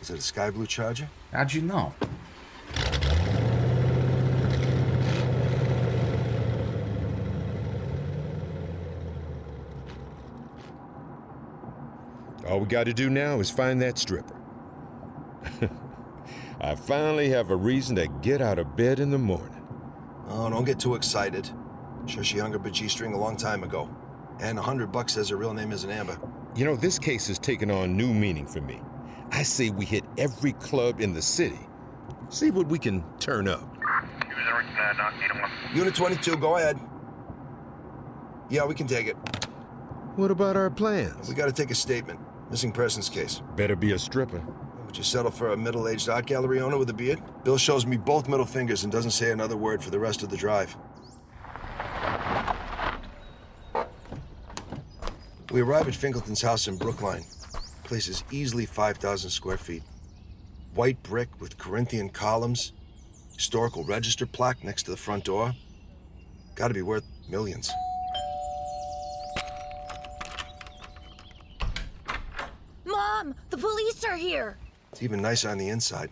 Is 0.00 0.10
it 0.10 0.18
a 0.18 0.22
sky 0.22 0.50
blue 0.50 0.66
Charger? 0.66 1.08
How'd 1.32 1.52
you 1.52 1.62
know? 1.62 1.92
All 12.48 12.60
we 12.60 12.66
got 12.66 12.84
to 12.84 12.94
do 12.94 13.10
now 13.10 13.40
is 13.40 13.50
find 13.50 13.80
that 13.82 13.98
stripper. 13.98 14.34
I 16.60 16.74
finally 16.74 17.28
have 17.28 17.50
a 17.50 17.56
reason 17.56 17.96
to 17.96 18.08
get 18.22 18.40
out 18.40 18.58
of 18.58 18.74
bed 18.74 18.98
in 18.98 19.10
the 19.10 19.18
morning. 19.18 19.54
Oh, 20.28 20.48
don't 20.48 20.64
get 20.64 20.78
too 20.78 20.94
excited. 20.94 21.50
Sure, 22.06 22.24
she 22.24 22.38
hung 22.38 22.54
up 22.54 22.64
a 22.64 22.70
G-string 22.70 23.12
a 23.12 23.18
long 23.18 23.36
time 23.36 23.64
ago. 23.64 23.88
And 24.40 24.58
a 24.58 24.62
hundred 24.62 24.90
bucks 24.90 25.14
says 25.14 25.28
her 25.28 25.36
real 25.36 25.52
name 25.52 25.72
isn't 25.72 25.90
Amber. 25.90 26.18
You 26.56 26.64
know, 26.64 26.74
this 26.74 26.98
case 26.98 27.28
has 27.28 27.38
taken 27.38 27.70
on 27.70 27.96
new 27.96 28.14
meaning 28.14 28.46
for 28.46 28.62
me. 28.62 28.80
I 29.30 29.42
say 29.42 29.70
we 29.70 29.84
hit 29.84 30.04
every 30.16 30.52
club 30.54 31.00
in 31.00 31.12
the 31.12 31.22
city. 31.22 31.60
See 32.28 32.50
what 32.50 32.66
we 32.68 32.78
can 32.78 33.04
turn 33.18 33.48
up. 33.48 33.62
Unit 35.74 35.94
22, 35.94 36.36
go 36.36 36.56
ahead. 36.56 36.78
Yeah, 38.50 38.64
we 38.64 38.74
can 38.74 38.86
take 38.86 39.06
it. 39.06 39.16
What 40.16 40.30
about 40.30 40.56
our 40.56 40.70
plans? 40.70 41.28
We 41.28 41.34
gotta 41.34 41.52
take 41.52 41.70
a 41.70 41.74
statement. 41.74 42.18
Missing 42.50 42.72
persons 42.72 43.08
case. 43.08 43.42
Better 43.56 43.76
be 43.76 43.92
a 43.92 43.98
stripper. 43.98 44.42
Would 44.86 44.96
you 44.96 45.04
settle 45.04 45.30
for 45.30 45.52
a 45.52 45.56
middle-aged 45.56 46.08
art 46.08 46.26
gallery 46.26 46.60
owner 46.60 46.78
with 46.78 46.88
a 46.88 46.94
beard? 46.94 47.22
Bill 47.44 47.58
shows 47.58 47.84
me 47.84 47.98
both 47.98 48.26
middle 48.26 48.46
fingers 48.46 48.84
and 48.84 48.92
doesn't 48.92 49.10
say 49.10 49.30
another 49.30 49.56
word 49.56 49.84
for 49.84 49.90
the 49.90 49.98
rest 49.98 50.22
of 50.22 50.30
the 50.30 50.36
drive. 50.36 50.74
We 55.52 55.60
arrive 55.60 55.88
at 55.88 55.94
Finkelton's 55.94 56.42
house 56.42 56.68
in 56.68 56.78
Brookline. 56.78 57.24
Place 57.88 58.08
is 58.08 58.22
easily 58.30 58.66
5,000 58.66 59.30
square 59.30 59.56
feet. 59.56 59.82
White 60.74 61.02
brick 61.02 61.30
with 61.40 61.56
Corinthian 61.56 62.10
columns, 62.10 62.74
historical 63.34 63.82
register 63.82 64.26
plaque 64.26 64.62
next 64.62 64.82
to 64.82 64.90
the 64.90 64.96
front 64.98 65.24
door. 65.24 65.54
Gotta 66.54 66.74
be 66.74 66.82
worth 66.82 67.04
millions. 67.30 67.70
Mom, 72.84 73.34
the 73.48 73.56
police 73.56 74.04
are 74.04 74.18
here. 74.18 74.58
It's 74.92 75.02
even 75.02 75.22
nicer 75.22 75.48
on 75.48 75.56
the 75.56 75.70
inside. 75.70 76.10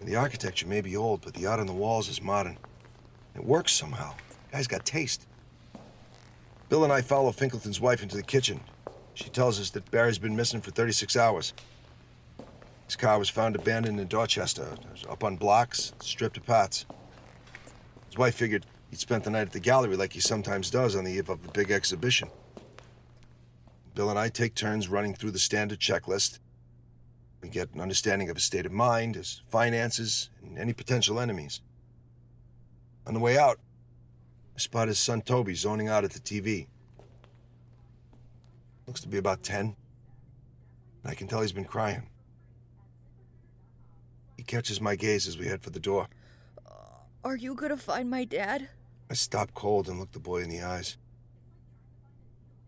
And 0.00 0.08
the 0.08 0.16
architecture 0.16 0.66
may 0.66 0.80
be 0.80 0.96
old, 0.96 1.20
but 1.20 1.34
the 1.34 1.46
art 1.46 1.60
on 1.60 1.68
the 1.68 1.72
walls 1.72 2.08
is 2.08 2.20
modern. 2.20 2.58
It 3.36 3.44
works 3.44 3.72
somehow. 3.72 4.12
Guy's 4.50 4.66
got 4.66 4.84
taste. 4.84 5.28
Bill 6.68 6.82
and 6.82 6.92
I 6.92 7.00
follow 7.00 7.30
Finkelton's 7.30 7.80
wife 7.80 8.02
into 8.02 8.16
the 8.16 8.24
kitchen. 8.24 8.58
She 9.14 9.30
tells 9.30 9.60
us 9.60 9.70
that 9.70 9.90
Barry's 9.90 10.18
been 10.18 10.36
missing 10.36 10.60
for 10.60 10.72
36 10.72 11.16
hours. 11.16 11.54
His 12.86 12.96
car 12.96 13.18
was 13.18 13.30
found 13.30 13.56
abandoned 13.56 13.98
in 14.00 14.08
Dorchester, 14.08 14.68
up 15.08 15.24
on 15.24 15.36
blocks, 15.36 15.92
stripped 16.00 16.34
to 16.34 16.40
parts. 16.40 16.84
His 18.08 18.18
wife 18.18 18.34
figured 18.34 18.66
he'd 18.90 18.98
spent 18.98 19.24
the 19.24 19.30
night 19.30 19.48
at 19.48 19.52
the 19.52 19.60
gallery 19.60 19.96
like 19.96 20.12
he 20.12 20.20
sometimes 20.20 20.70
does 20.70 20.94
on 20.94 21.04
the 21.04 21.12
eve 21.12 21.30
of 21.30 21.44
a 21.44 21.52
big 21.52 21.70
exhibition. 21.70 22.28
Bill 23.94 24.10
and 24.10 24.18
I 24.18 24.28
take 24.28 24.54
turns 24.54 24.88
running 24.88 25.14
through 25.14 25.30
the 25.30 25.38
standard 25.38 25.78
checklist. 25.78 26.40
We 27.40 27.48
get 27.48 27.72
an 27.72 27.80
understanding 27.80 28.28
of 28.28 28.36
his 28.36 28.44
state 28.44 28.66
of 28.66 28.72
mind, 28.72 29.14
his 29.14 29.42
finances, 29.48 30.30
and 30.42 30.58
any 30.58 30.72
potential 30.72 31.20
enemies. 31.20 31.60
On 33.06 33.14
the 33.14 33.20
way 33.20 33.38
out, 33.38 33.60
I 34.56 34.58
spot 34.58 34.88
his 34.88 34.98
son 34.98 35.22
Toby 35.22 35.54
zoning 35.54 35.88
out 35.88 36.04
at 36.04 36.12
the 36.12 36.20
TV. 36.20 36.66
Looks 38.86 39.00
to 39.00 39.08
be 39.08 39.18
about 39.18 39.42
10. 39.42 39.76
I 41.04 41.14
can 41.14 41.26
tell 41.26 41.40
he's 41.40 41.52
been 41.52 41.64
crying. 41.64 42.08
He 44.36 44.42
catches 44.42 44.80
my 44.80 44.96
gaze 44.96 45.26
as 45.26 45.38
we 45.38 45.46
head 45.46 45.62
for 45.62 45.70
the 45.70 45.80
door. 45.80 46.08
Are 47.24 47.36
you 47.36 47.54
gonna 47.54 47.78
find 47.78 48.10
my 48.10 48.24
dad? 48.24 48.68
I 49.10 49.14
stop 49.14 49.54
cold 49.54 49.88
and 49.88 49.98
look 49.98 50.12
the 50.12 50.18
boy 50.18 50.42
in 50.42 50.50
the 50.50 50.60
eyes. 50.60 50.98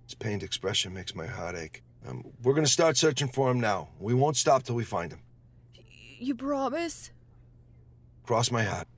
His 0.07 0.15
pained 0.15 0.43
expression 0.43 0.95
makes 0.95 1.15
my 1.15 1.27
heart 1.27 1.57
ache. 1.57 1.83
Um, 2.09 2.25
we're 2.43 2.55
gonna 2.55 2.67
start 2.67 2.97
searching 2.97 3.29
for 3.29 3.51
him 3.51 3.61
now. 3.61 3.89
We 3.99 4.15
won't 4.15 4.37
stop 4.37 4.63
till 4.63 4.75
we 4.75 4.85
find 4.85 5.13
him. 5.13 5.21
You 6.19 6.35
promise? 6.35 7.11
Cross 8.25 8.51
my 8.51 8.63
heart. 8.63 8.89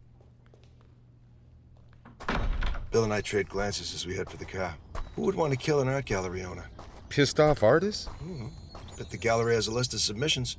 Bill 2.93 3.05
and 3.05 3.13
I 3.13 3.21
trade 3.21 3.49
glances 3.49 3.95
as 3.95 4.07
we 4.07 4.15
head 4.15 4.31
for 4.31 4.37
the 4.37 4.45
car. 4.45 4.77
Who 5.17 5.23
would 5.23 5.35
want 5.35 5.53
to 5.53 5.59
kill 5.59 5.81
an 5.81 5.89
art 5.89 6.05
gallery 6.05 6.45
owner? 6.45 6.67
Pissed 7.09 7.41
off 7.41 7.63
artists? 7.63 8.07
Hmm. 8.07 8.49
Bet 8.97 9.11
the 9.11 9.17
gallery 9.17 9.55
has 9.55 9.67
a 9.67 9.73
list 9.73 9.95
of 9.95 10.01
submissions. 10.01 10.57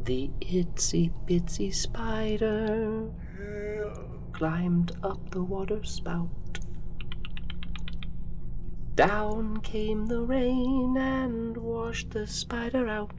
The 0.00 0.30
itsy 0.40 1.12
bitsy 1.26 1.74
spider 1.74 3.10
climbed 4.32 4.92
up 5.02 5.30
the 5.30 5.42
water 5.42 5.82
spout. 5.82 6.30
Down 8.94 9.60
came 9.60 10.06
the 10.06 10.20
rain 10.20 10.96
and 10.96 11.56
washed 11.56 12.10
the 12.10 12.26
spider 12.26 12.88
out. 12.88 13.10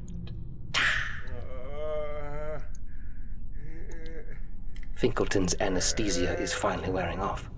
Finkelton's 4.95 5.55
anesthesia 5.59 6.39
is 6.39 6.53
finally 6.53 6.89
wearing 6.89 7.19
off. 7.19 7.49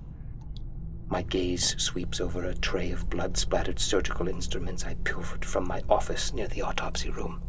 My 1.09 1.23
gaze 1.23 1.75
sweeps 1.81 2.21
over 2.21 2.43
a 2.43 2.53
tray 2.53 2.91
of 2.91 3.09
blood 3.09 3.35
splattered 3.35 3.79
surgical 3.79 4.27
instruments 4.27 4.85
I 4.85 4.93
pilfered 5.03 5.43
from 5.43 5.67
my 5.67 5.81
office 5.89 6.33
near 6.33 6.47
the 6.47 6.61
autopsy 6.61 7.09
room. 7.09 7.41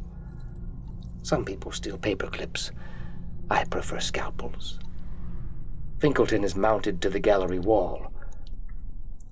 Some 1.23 1.45
people 1.45 1.71
steal 1.71 1.99
paper 1.99 2.27
clips. 2.29 2.71
I 3.51 3.65
prefer 3.65 4.01
scalpels. 4.01 4.79
Finkelton 5.99 6.43
is 6.43 6.57
mounted 6.57 7.03
to 7.03 7.11
the 7.11 7.21
gallery 7.21 7.59
wall. 7.59 8.11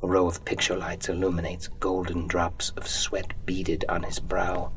A 0.02 0.06
row 0.06 0.26
of 0.26 0.44
picture 0.44 0.76
lights 0.76 1.08
illuminates 1.08 1.68
golden 1.80 2.26
drops 2.26 2.70
of 2.76 2.86
sweat 2.86 3.32
beaded 3.46 3.86
on 3.88 4.02
his 4.02 4.18
brow. 4.20 4.70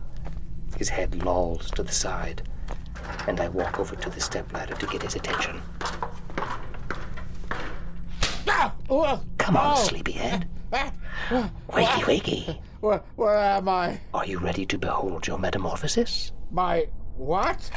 His 0.78 0.88
head 0.88 1.26
lolls 1.26 1.70
to 1.72 1.84
the 1.84 1.92
side, 1.92 2.48
and 3.28 3.42
I 3.42 3.50
walk 3.50 3.82
over 3.82 3.98
to 3.98 4.10
the 4.10 4.22
stepladder 4.22 4.76
to 4.76 4.88
get 4.88 5.04
his 5.04 5.16
attention. 5.16 5.62
Ah! 8.48 8.74
Oh, 8.90 9.02
ah! 9.02 9.20
Come 9.42 9.58
on, 9.58 9.76
oh. 9.76 9.84
sleepyhead. 9.84 10.48
Wakey, 10.72 12.04
wakey. 12.04 12.60
Where, 12.80 13.02
where 13.16 13.38
am 13.38 13.68
I? 13.68 14.00
Are 14.14 14.26
you 14.26 14.38
ready 14.38 14.66
to 14.68 14.78
behold 14.78 15.28
your 15.28 15.40
metamorphosis? 15.40 16.32
My 16.52 16.88
what? 17.18 17.72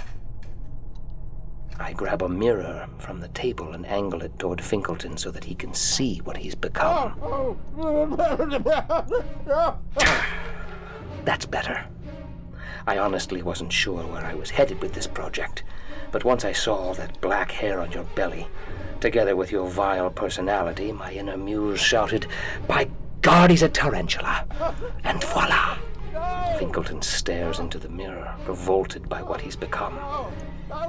I 1.78 1.92
grab 1.92 2.22
a 2.22 2.28
mirror 2.28 2.88
from 2.98 3.20
the 3.20 3.28
table 3.28 3.72
and 3.72 3.86
angle 3.86 4.22
it 4.22 4.38
toward 4.38 4.60
Finkelton 4.60 5.16
so 5.16 5.30
that 5.30 5.44
he 5.44 5.54
can 5.54 5.74
see 5.74 6.18
what 6.18 6.36
he's 6.36 6.54
become. 6.54 7.18
oh, 7.22 7.56
oh. 7.78 9.78
That's 11.24 11.46
better. 11.46 11.86
I 12.86 12.98
honestly 12.98 13.42
wasn't 13.42 13.72
sure 13.72 14.06
where 14.06 14.24
I 14.24 14.34
was 14.34 14.50
headed 14.50 14.82
with 14.82 14.92
this 14.92 15.06
project, 15.06 15.64
but 16.12 16.24
once 16.24 16.44
I 16.44 16.52
saw 16.52 16.92
that 16.94 17.20
black 17.22 17.50
hair 17.50 17.80
on 17.80 17.90
your 17.90 18.04
belly, 18.14 18.46
together 19.00 19.36
with 19.36 19.52
your 19.52 19.68
vile 19.68 20.10
personality, 20.10 20.92
my 20.92 21.12
inner 21.12 21.36
muse 21.36 21.80
shouted, 21.80 22.26
By 22.66 22.88
God, 23.22 23.50
he's 23.50 23.62
a 23.62 23.68
tarantula! 23.68 24.46
And 25.04 25.22
voila! 25.24 25.78
Finkelton 26.58 27.02
stares 27.02 27.58
into 27.58 27.78
the 27.78 27.88
mirror, 27.88 28.34
revolted 28.46 29.08
by 29.08 29.22
what 29.22 29.40
he's 29.40 29.56
become. 29.56 29.98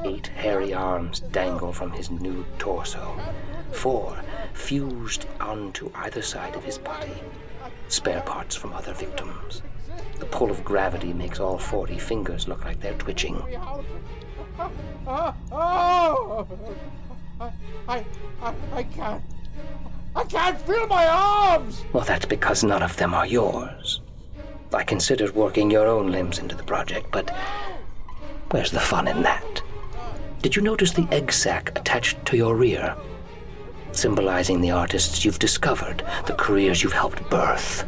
Eight 0.03 0.27
hairy 0.27 0.73
arms 0.73 1.19
dangle 1.19 1.73
from 1.73 1.91
his 1.91 2.11
nude 2.11 2.45
torso, 2.59 3.19
four 3.71 4.17
fused 4.53 5.25
onto 5.39 5.91
either 5.95 6.21
side 6.21 6.55
of 6.55 6.63
his 6.63 6.77
body, 6.77 7.13
spare 7.87 8.21
parts 8.21 8.55
from 8.55 8.73
other 8.73 8.93
victims. 8.93 9.61
The 10.19 10.25
pull 10.25 10.51
of 10.51 10.63
gravity 10.63 11.13
makes 11.13 11.39
all 11.39 11.57
40 11.57 11.97
fingers 11.99 12.47
look 12.47 12.63
like 12.63 12.79
they're 12.79 12.93
twitching. 12.93 13.41
I, 17.39 17.51
I, 17.87 18.05
I, 18.41 18.53
I 18.73 18.83
can't. 18.83 19.23
I 20.15 20.23
can't 20.23 20.59
feel 20.61 20.87
my 20.87 21.05
arms! 21.07 21.83
Well, 21.91 22.05
that's 22.05 22.25
because 22.25 22.63
none 22.63 22.81
of 22.81 22.95
them 22.95 23.13
are 23.13 23.27
yours. 23.27 23.99
I 24.73 24.83
considered 24.83 25.35
working 25.35 25.69
your 25.69 25.87
own 25.87 26.11
limbs 26.11 26.39
into 26.39 26.55
the 26.55 26.63
project, 26.63 27.07
but 27.11 27.35
where's 28.51 28.71
the 28.71 28.79
fun 28.79 29.07
in 29.07 29.23
that? 29.23 29.61
Did 30.41 30.55
you 30.55 30.61
notice 30.61 30.91
the 30.91 31.07
egg 31.11 31.31
sac 31.33 31.77
attached 31.77 32.25
to 32.27 32.37
your 32.37 32.55
rear? 32.55 32.95
Symbolizing 33.91 34.61
the 34.61 34.71
artists 34.71 35.25
you've 35.25 35.39
discovered, 35.39 36.03
the 36.27 36.33
careers 36.33 36.83
you've 36.83 36.93
helped 36.93 37.29
birth. 37.29 37.85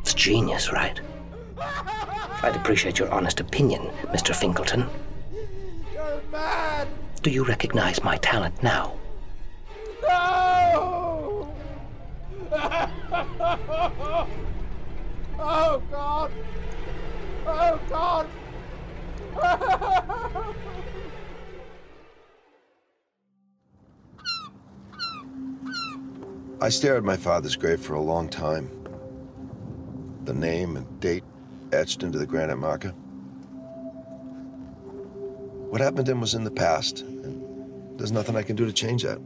It's 0.00 0.14
genius, 0.14 0.72
right? 0.72 1.00
I'd 1.58 2.56
appreciate 2.56 2.98
your 2.98 3.10
honest 3.10 3.40
opinion, 3.40 3.82
Mr. 4.04 4.34
Finkelton. 4.34 4.86
You're 7.24 7.30
mad! 7.30 7.30
Do 7.30 7.30
you 7.30 7.44
recognize 7.44 8.02
my 8.02 8.16
talent 8.18 8.62
now? 8.62 8.98
No! 10.02 11.54
oh, 15.38 15.82
God! 15.90 16.30
Oh, 17.46 17.80
God! 17.88 18.26
I 26.60 26.68
stared 26.70 26.98
at 26.98 27.04
my 27.04 27.16
father's 27.16 27.56
grave 27.56 27.80
for 27.80 27.94
a 27.94 28.00
long 28.00 28.28
time. 28.28 28.70
The 30.24 30.34
name 30.34 30.76
and 30.76 31.00
date 31.00 31.24
etched 31.72 32.02
into 32.02 32.18
the 32.18 32.26
granite 32.26 32.56
marker. 32.56 32.94
What 35.70 35.80
happened 35.80 36.06
to 36.06 36.12
him 36.12 36.20
was 36.20 36.34
in 36.34 36.44
the 36.44 36.50
past, 36.50 37.00
and 37.00 37.13
there's 37.96 38.12
nothing 38.12 38.36
I 38.36 38.42
can 38.42 38.56
do 38.56 38.66
to 38.66 38.72
change 38.72 39.02
that. 39.02 39.18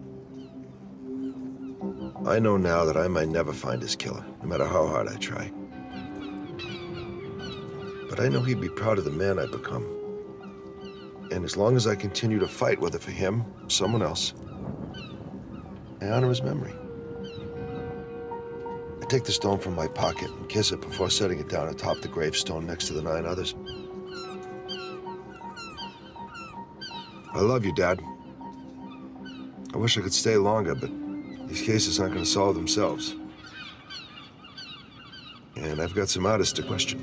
I 2.26 2.38
know 2.38 2.56
now 2.56 2.84
that 2.84 2.96
I 2.96 3.08
might 3.08 3.28
never 3.28 3.52
find 3.52 3.80
his 3.80 3.96
killer, 3.96 4.24
no 4.42 4.48
matter 4.48 4.66
how 4.66 4.86
hard 4.86 5.08
I 5.08 5.16
try. 5.16 5.50
But 8.10 8.20
I 8.20 8.28
know 8.28 8.42
he'd 8.42 8.60
be 8.60 8.68
proud 8.68 8.98
of 8.98 9.04
the 9.04 9.10
man 9.10 9.38
I've 9.38 9.52
become. 9.52 9.86
And 11.30 11.44
as 11.44 11.56
long 11.56 11.76
as 11.76 11.86
I 11.86 11.94
continue 11.94 12.38
to 12.38 12.48
fight, 12.48 12.80
whether 12.80 12.98
for 12.98 13.10
him 13.10 13.44
or 13.62 13.70
someone 13.70 14.02
else, 14.02 14.34
I 16.00 16.08
honor 16.08 16.28
his 16.28 16.42
memory. 16.42 16.74
I 19.00 19.06
take 19.06 19.24
the 19.24 19.32
stone 19.32 19.58
from 19.58 19.74
my 19.74 19.88
pocket 19.88 20.30
and 20.30 20.48
kiss 20.48 20.70
it 20.72 20.80
before 20.80 21.08
setting 21.08 21.38
it 21.38 21.48
down 21.48 21.68
atop 21.68 22.00
the 22.00 22.08
gravestone 22.08 22.66
next 22.66 22.88
to 22.88 22.92
the 22.92 23.02
nine 23.02 23.24
others. 23.24 23.54
I 27.32 27.40
love 27.40 27.64
you, 27.64 27.72
Dad. 27.72 28.00
I 29.78 29.80
wish 29.80 29.96
I 29.96 30.00
could 30.00 30.12
stay 30.12 30.36
longer, 30.36 30.74
but 30.74 30.90
these 31.46 31.62
cases 31.62 32.00
aren't 32.00 32.12
going 32.12 32.24
to 32.24 32.28
solve 32.28 32.56
themselves. 32.56 33.14
And 35.54 35.80
I've 35.80 35.94
got 35.94 36.08
some 36.08 36.26
artists 36.26 36.52
to 36.54 36.64
question. 36.64 36.98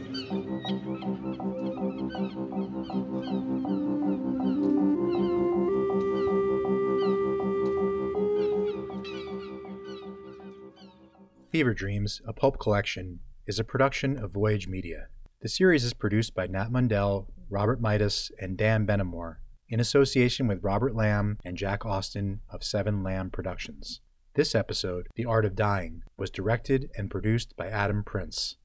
Fever 11.53 11.73
Dreams, 11.73 12.21
a 12.27 12.33
pulp 12.33 12.59
collection, 12.59 13.19
is 13.47 13.57
a 13.57 13.63
production 13.63 14.17
of 14.17 14.33
Voyage 14.33 14.67
Media. 14.67 15.07
The 15.41 15.47
series 15.47 15.85
is 15.85 15.93
produced 15.93 16.35
by 16.35 16.47
Nat 16.47 16.73
Mundel, 16.73 17.27
Robert 17.49 17.81
Mitas, 17.81 18.31
and 18.37 18.57
Dan 18.57 18.85
Benamor, 18.85 19.37
in 19.69 19.79
association 19.79 20.47
with 20.47 20.63
Robert 20.63 20.95
Lamb 20.95 21.37
and 21.43 21.57
Jack 21.57 21.85
Austin 21.85 22.41
of 22.49 22.63
Seven 22.63 23.03
Lamb 23.03 23.29
Productions. 23.29 24.01
This 24.35 24.53
episode, 24.53 25.07
The 25.15 25.25
Art 25.25 25.45
of 25.45 25.55
Dying, 25.55 26.03
was 26.17 26.29
directed 26.29 26.89
and 26.97 27.09
produced 27.09 27.55
by 27.55 27.67
Adam 27.67 28.03
Prince. 28.03 28.57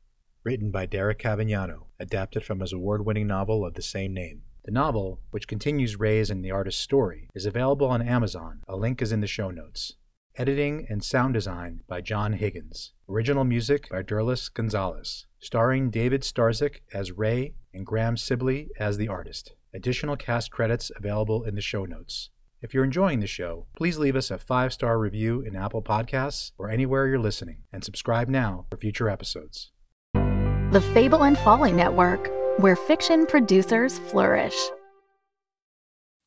Written 0.43 0.71
by 0.71 0.87
Derik 0.87 1.19
Cavignano, 1.21 1.87
adapted 1.99 2.45
from 2.45 2.61
his 2.61 2.73
award 2.73 3.07
winning 3.07 3.27
novel 3.27 3.65
of 3.65 3.75
the 3.75 3.83
same 3.83 4.13
name. 4.13 4.43
The 4.65 4.73
novel, 4.73 5.21
which 5.31 5.49
continues 5.49 5.99
Ray's 5.99 6.31
and 6.31 6.45
the 6.45 6.51
artist's 6.51 6.83
story, 6.83 7.29
is 7.35 7.47
available 7.47 7.87
on 7.87 8.03
Amazon. 8.03 8.61
A 8.69 8.77
link 8.77 9.01
is 9.01 9.13
in 9.13 9.21
the 9.21 9.27
show 9.27 9.51
notes. 9.51 9.95
Editing 10.37 10.87
and 10.89 11.03
sound 11.03 11.35
design 11.35 11.81
by 11.89 12.01
John 12.01 12.35
Higgins. 12.35 12.93
Original 13.09 13.45
music 13.45 13.89
by 13.91 14.03
Derlis 14.03 14.53
Gonzalez. 14.53 15.27
Starring 15.39 15.91
David 15.91 16.23
Starzyk 16.23 16.81
as 16.93 17.13
Ray 17.13 17.55
and 17.73 17.87
Graham 17.87 18.17
Sibley 18.17 18.69
as 18.79 18.97
the 18.97 19.09
artist. 19.09 19.55
Additional 19.73 20.17
cast 20.17 20.51
credits 20.51 20.91
available 20.97 21.45
in 21.45 21.55
the 21.55 21.61
show 21.61 21.85
notes. 21.85 22.31
If 22.61 22.75
you're 22.75 22.85
enjoying 22.85 23.21
the 23.21 23.29
show, 23.29 23.67
please 23.77 23.99
leave 23.99 24.17
us 24.17 24.31
a 24.31 24.39
five 24.39 24.73
star 24.73 24.99
review 24.99 25.43
in 25.43 25.55
Apple 25.55 25.81
Podcasts 25.81 26.51
or 26.59 26.69
anywhere 26.69 27.07
you're 27.07 27.21
listening, 27.21 27.59
and 27.73 27.85
subscribe 27.85 28.29
now 28.29 28.67
for 28.69 28.77
future 28.77 29.09
episodes. 29.09 29.71
The 30.13 30.85
Fable 30.93 31.23
and 31.23 31.39
Folly 31.39 31.73
Network, 31.73 32.31
where 32.59 32.75
fiction 32.75 33.27
producers 33.27 34.01
flourish. 34.11 34.57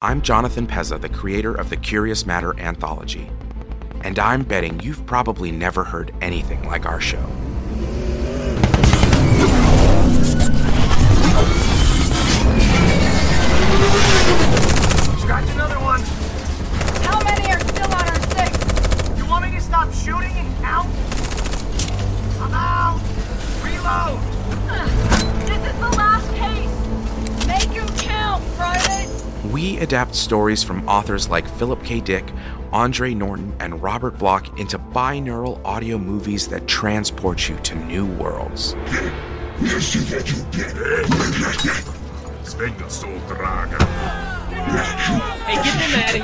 I'm 0.01 0.21
Jonathan 0.21 0.65
Pezza, 0.65 0.99
the 0.99 1.09
creator 1.09 1.53
of 1.53 1.69
the 1.69 1.77
Curious 1.77 2.25
Matter 2.25 2.57
anthology. 2.57 3.29
And 4.01 4.19
I'm 4.19 4.43
betting 4.43 4.79
you've 4.79 5.05
probably 5.05 5.51
never 5.51 5.83
heard 5.83 6.13
anything 6.21 6.63
like 6.67 6.85
our 6.85 7.01
show. 7.01 7.25
Stop 19.83 19.95
shooting 19.95 20.31
and 20.37 20.47
count? 20.63 20.87
I'm 22.39 22.53
out. 22.53 23.01
Reload. 23.61 24.17
This 25.45 25.61
is 25.73 25.77
the 25.77 25.89
last 25.97 26.33
case. 26.35 26.71
Make 27.47 27.69
him 27.69 27.85
count, 27.97 28.41
Friday. 28.55 29.09
We 29.51 29.79
adapt 29.79 30.15
stories 30.15 30.63
from 30.63 30.87
authors 30.87 31.27
like 31.27 31.45
Philip 31.57 31.83
K. 31.83 31.99
Dick, 31.99 32.23
Andre 32.71 33.13
Norton, 33.13 33.53
and 33.59 33.83
Robert 33.83 34.17
Bloch 34.17 34.57
into 34.57 34.79
binaural 34.79 35.59
audio 35.65 35.97
movies 35.97 36.47
that 36.47 36.65
transport 36.65 37.49
you 37.49 37.57
to 37.57 37.75
new 37.75 38.05
worlds. 38.05 38.75
Svenga 42.45 42.89
so 42.89 43.07
draga. 43.27 43.83
Hey, 45.43 45.55
get 45.61 45.75
them 45.77 45.99
out 45.99 46.15
of 46.15 46.23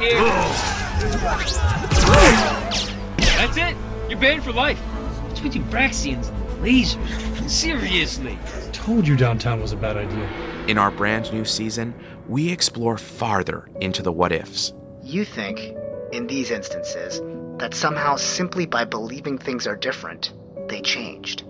here! 2.82 2.99
That's 3.40 3.56
it! 3.56 3.78
You're 4.10 4.20
banned 4.20 4.44
for 4.44 4.52
life. 4.52 4.78
What's 5.24 5.40
with 5.40 5.56
you 5.56 5.62
Braxians 5.62 6.28
and 6.28 6.62
lasers? 6.62 7.50
Seriously. 7.50 8.38
Told 8.74 9.08
you 9.08 9.16
downtown 9.16 9.62
was 9.62 9.72
a 9.72 9.78
bad 9.78 9.96
idea. 9.96 10.30
In 10.68 10.78
our 10.78 10.92
brand 10.92 11.32
new 11.32 11.46
season, 11.46 11.94
we 12.28 12.52
explore 12.52 12.98
farther 12.98 13.70
into 13.80 14.04
the 14.04 14.12
what 14.12 14.34
ifs. 14.34 14.74
You 15.02 15.24
think, 15.24 15.74
in 16.12 16.28
these 16.28 16.52
instances, 16.52 17.22
That 17.60 17.74
somehow, 17.74 18.18
simply 18.18 18.66
by 18.66 18.84
believing 18.84 19.38
things 19.38 19.68
are 19.68 19.78
different, 19.78 20.34
they 20.68 20.82
changed. 20.82 21.46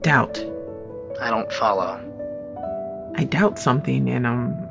Doubt. 0.00 0.44
I 1.20 1.30
don't 1.30 1.52
follow. 1.52 2.00
I 3.14 3.22
doubt 3.22 3.60
something 3.60 4.10
and 4.10 4.26
um 4.26 4.68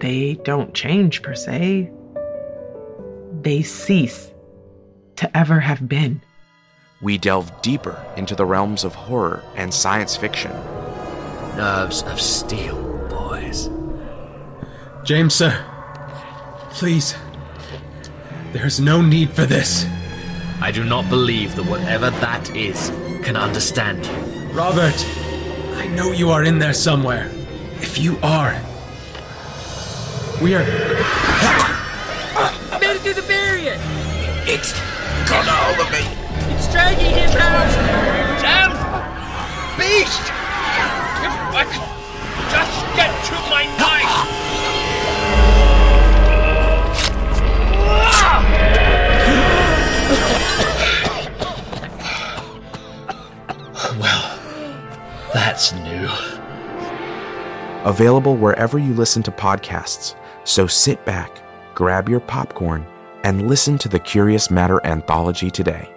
they 0.00 0.34
don't 0.42 0.74
change 0.74 1.22
per 1.22 1.36
se. 1.36 1.92
They 3.42 3.62
cease 3.62 4.32
to 5.18 5.36
ever 5.36 5.58
have 5.58 5.88
been. 5.88 6.20
We 7.00 7.18
delve 7.18 7.50
deeper 7.60 8.00
into 8.16 8.36
the 8.36 8.46
realms 8.46 8.84
of 8.84 8.94
horror 8.94 9.42
and 9.56 9.74
science 9.74 10.16
fiction. 10.16 10.52
Nerves 11.56 12.04
of 12.04 12.20
steel, 12.20 12.80
boys. 13.08 13.68
James, 15.04 15.34
sir. 15.34 15.64
Please. 16.70 17.16
There's 18.52 18.78
no 18.78 19.02
need 19.02 19.30
for 19.30 19.44
this. 19.44 19.86
I 20.60 20.70
do 20.70 20.84
not 20.84 21.08
believe 21.08 21.56
that 21.56 21.66
whatever 21.66 22.10
that 22.10 22.54
is 22.54 22.90
can 23.24 23.36
understand 23.36 24.06
you. 24.06 24.52
Robert, 24.52 25.04
I 25.74 25.88
know 25.88 26.12
you 26.12 26.30
are 26.30 26.44
in 26.44 26.60
there 26.60 26.72
somewhere. 26.72 27.28
If 27.80 27.98
you 27.98 28.18
are, 28.22 28.56
we 30.40 30.54
are. 30.54 30.64
Made 32.80 32.94
it 32.94 33.00
through 33.00 33.14
the 33.14 33.22
barrier! 33.22 33.76
It's 34.46 34.72
got 35.28 35.46
a 35.46 35.50
hold 35.50 35.78
of 35.86 35.92
me. 35.92 36.00
It's 36.54 36.72
dragging 36.72 37.12
him 37.12 37.30
out! 37.36 37.68
Damn 38.40 38.72
beast! 39.76 40.22
If 41.20 41.34
I 41.54 41.64
could 41.68 41.84
just 42.50 42.76
get 42.96 43.12
to 43.26 43.34
my 43.50 43.64
knife! 43.76 44.14
Well, 54.00 54.38
that's 55.34 55.72
new. 55.74 56.08
Available 57.84 58.36
wherever 58.36 58.78
you 58.78 58.94
listen 58.94 59.22
to 59.24 59.30
podcasts. 59.30 60.14
So 60.44 60.66
sit 60.66 61.04
back, 61.04 61.42
grab 61.74 62.08
your 62.08 62.20
popcorn, 62.20 62.86
and 63.24 63.48
listen 63.48 63.78
to 63.78 63.88
the 63.88 63.98
Curious 63.98 64.50
Matter 64.50 64.84
anthology 64.84 65.50
today. 65.50 65.92